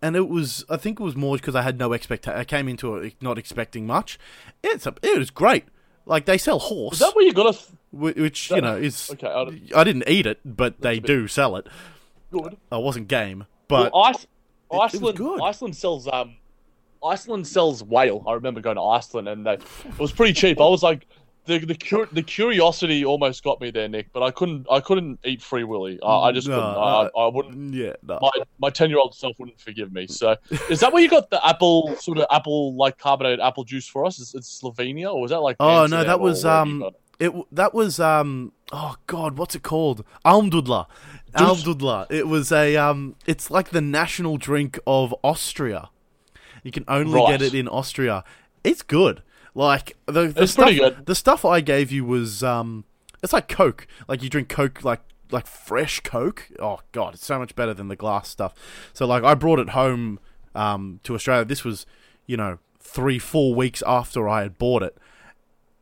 [0.03, 2.39] And it was, I think it was more because I had no expectation.
[2.39, 4.19] I came into it not expecting much.
[4.63, 5.65] It's a, it was great.
[6.05, 6.95] Like they sell horse.
[6.95, 7.61] Is that where you got to?
[7.93, 11.29] Wh- which that- you know is okay, I I didn't eat it, but they do
[11.29, 11.69] sell it.
[12.33, 12.57] Good.
[12.73, 14.27] I wasn't game, but well, it
[14.71, 15.41] was Iceland, good.
[15.41, 16.35] Iceland sells um,
[17.05, 18.25] Iceland sells whale.
[18.27, 20.61] I remember going to Iceland and they, it was pretty cheap.
[20.61, 21.07] I was like,
[21.47, 24.13] the the cur- the curiosity almost got me there, Nick.
[24.13, 25.99] But I couldn't I couldn't eat Free Willy.
[26.03, 26.71] I, I just No, couldn't.
[26.77, 27.75] I, I wouldn't.
[27.75, 28.19] yeah, no.
[28.21, 28.31] My
[28.61, 30.07] my ten year old self wouldn't forgive me.
[30.07, 30.37] So
[30.71, 34.05] is that where you got the apple sort of apple like carbonated apple juice for
[34.05, 34.19] us?
[34.19, 35.57] Is it Slovenia or was that like?
[35.61, 36.83] oh no, that was um,
[37.19, 37.27] it?
[37.33, 40.05] it that was um, oh god, what's it called?
[40.25, 40.87] Almdudler,
[41.35, 42.07] Almdudler.
[42.11, 45.89] It was a um, it's like the national drink of Austria.
[46.63, 47.27] You can only Right.
[47.39, 48.23] get it in Austria.
[48.63, 49.23] It's good.
[49.55, 51.07] Like the, the It's stuff, pretty good.
[51.07, 52.85] The stuff I gave you was um,
[53.23, 53.87] it's like Coke.
[54.09, 55.01] Like you drink Coke like
[55.31, 56.49] like fresh Coke.
[56.59, 58.55] Oh god, it's so much better than the glass stuff.
[58.93, 60.19] So like I brought it home
[60.55, 61.45] um to Australia.
[61.45, 61.87] This was
[62.27, 64.97] you know three four weeks after I had bought it,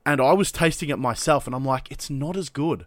[0.05, 2.85] and I was tasting it myself, and I'm like, it's not as good.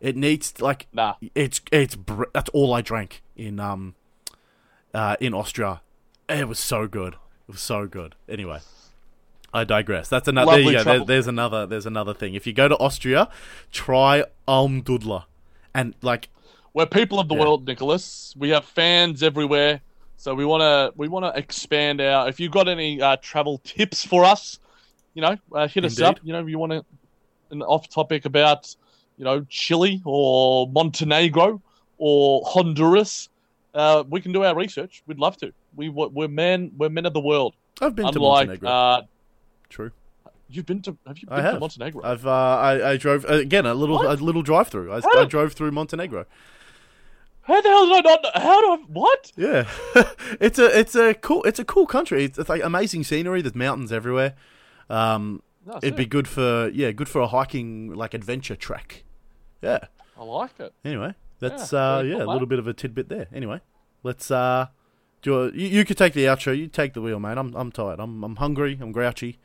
[0.00, 1.14] It needs like Nah.
[1.34, 3.94] it's it's br- that's all I drank in um
[4.92, 5.80] uh in Austria.
[6.28, 7.14] It was so good.
[7.48, 8.14] It was so good.
[8.28, 8.60] Anyway,
[9.54, 10.08] I digress.
[10.08, 10.52] That's another.
[10.52, 10.82] There you go.
[10.84, 11.64] There, there's another.
[11.66, 12.34] There's another thing.
[12.34, 13.28] If you go to Austria,
[13.70, 15.24] try Almdudler,
[15.72, 16.28] and like
[16.74, 17.40] We're people of the Yeah.
[17.42, 18.34] world, Nicholas.
[18.36, 19.80] We have fans everywhere,
[20.16, 22.28] so we want to we want to expand our.
[22.28, 24.58] If you've got any uh, travel tips for us,
[25.14, 26.18] you know, uh, hit us up.
[26.24, 26.84] You know, you want to
[27.50, 28.74] an off topic about
[29.16, 31.62] you know Chile or Montenegro
[31.98, 33.28] or Honduras.
[33.72, 35.04] uh, we can do our research.
[35.06, 35.52] We'd love to.
[35.76, 37.54] We we're men we're men of the world.
[37.80, 38.68] I've been to Unlike Montenegro.
[39.64, 39.90] Uh, True.
[40.48, 41.54] you've been to have you been I have.
[41.54, 42.02] to Montenegro?
[42.04, 44.20] I've uh, I, I drove uh, again a little What?
[44.20, 44.92] a little drive through.
[44.92, 46.26] I, I drove through Montenegro.
[47.42, 48.42] How the hell did I not?
[48.42, 48.86] How do I?
[48.88, 49.32] What?
[49.36, 49.68] Yeah,
[50.40, 52.24] it's a it's a cool it's a cool country.
[52.24, 53.42] It's, it's like amazing scenery.
[53.42, 54.34] There's mountains everywhere.
[54.88, 59.04] Um, No, it'd be good for yeah, good for a hiking like adventure trek.
[59.62, 59.80] Yeah.
[60.18, 60.72] I like it.
[60.84, 63.26] Anyway, that's Yeah, uh yeah, cool, a little bit of a tidbit there.
[63.32, 63.60] Anyway,
[64.02, 64.68] let's uh
[65.20, 66.56] do a, you, you could take the outro.
[66.56, 67.36] You take the wheel, mate.
[67.36, 67.98] I'm I'm tired.
[68.00, 68.78] I'm I'm hungry.
[68.80, 69.38] I'm grouchy.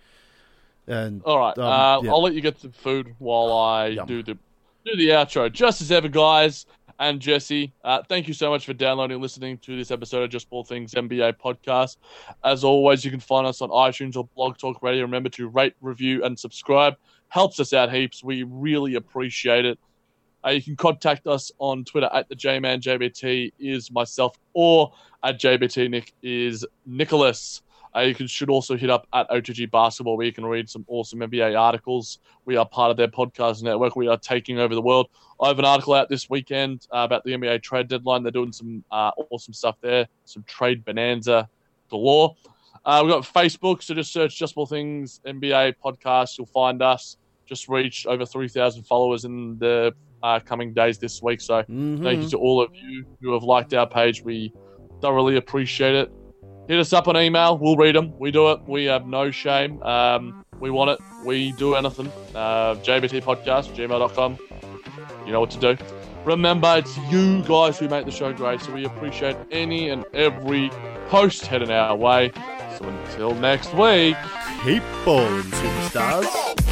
[0.90, 2.12] And All right, um, uh, yeah.
[2.12, 4.08] I'll let you get some food while I Yum.
[4.08, 4.38] do the
[4.86, 5.52] do the outro.
[5.52, 6.66] Just as ever, guys
[7.00, 10.30] and Jesse, uh, thank you so much for downloading and listening to this episode of
[10.30, 11.98] Just Ball Things NBA podcast.
[12.44, 15.04] As always, you can find us on iTunes or Blog Talk Radio.
[15.04, 16.96] Remember to rate, review, and subscribe.
[17.30, 18.24] Helps us out heaps.
[18.24, 19.80] We really appreciate it.
[20.46, 24.92] Uh, you can contact us on Twitter at the JMan JBT is myself or
[25.24, 27.62] at JBT Nick is Nicholas.
[27.96, 30.86] Uh, you can, should also hit up at OTG Basketball where you can read some
[30.88, 32.20] awesome NBA articles.
[32.46, 33.96] We are part of their podcast network.
[33.96, 35.08] We are taking over the world.
[35.42, 38.24] I have an article out this weekend uh, about the NBA trade deadline.
[38.24, 41.50] They're doing some uh, awesome stuff there, some trade bonanza
[41.90, 42.36] galore.
[42.86, 46.38] Uh, we've got Facebook, so just search Just Ball Things NBA podcast.
[46.38, 47.18] You'll find us.
[47.46, 51.42] Just reached over 3,000 followers in the uh, coming days this week.
[51.42, 52.04] So Mm-hmm.
[52.04, 54.24] thank you to all of you who have liked our page.
[54.24, 54.54] We
[55.02, 56.12] thoroughly appreciate it.
[56.70, 57.58] Hit us up on email.
[57.58, 58.14] We'll read them.
[58.20, 58.60] We do it.
[58.68, 59.82] We have no shame.
[59.82, 61.00] Um, we want it.
[61.26, 62.12] We do anything.
[62.36, 64.38] Uh, JBT podcast, gmail.com.
[65.26, 65.84] You know what to do.
[66.26, 70.70] Remember, it's you guys who make the show great, so we appreciate any and every
[71.08, 72.32] post heading our way.
[72.78, 74.16] So until next week.
[74.64, 76.69] keep balling, superstars.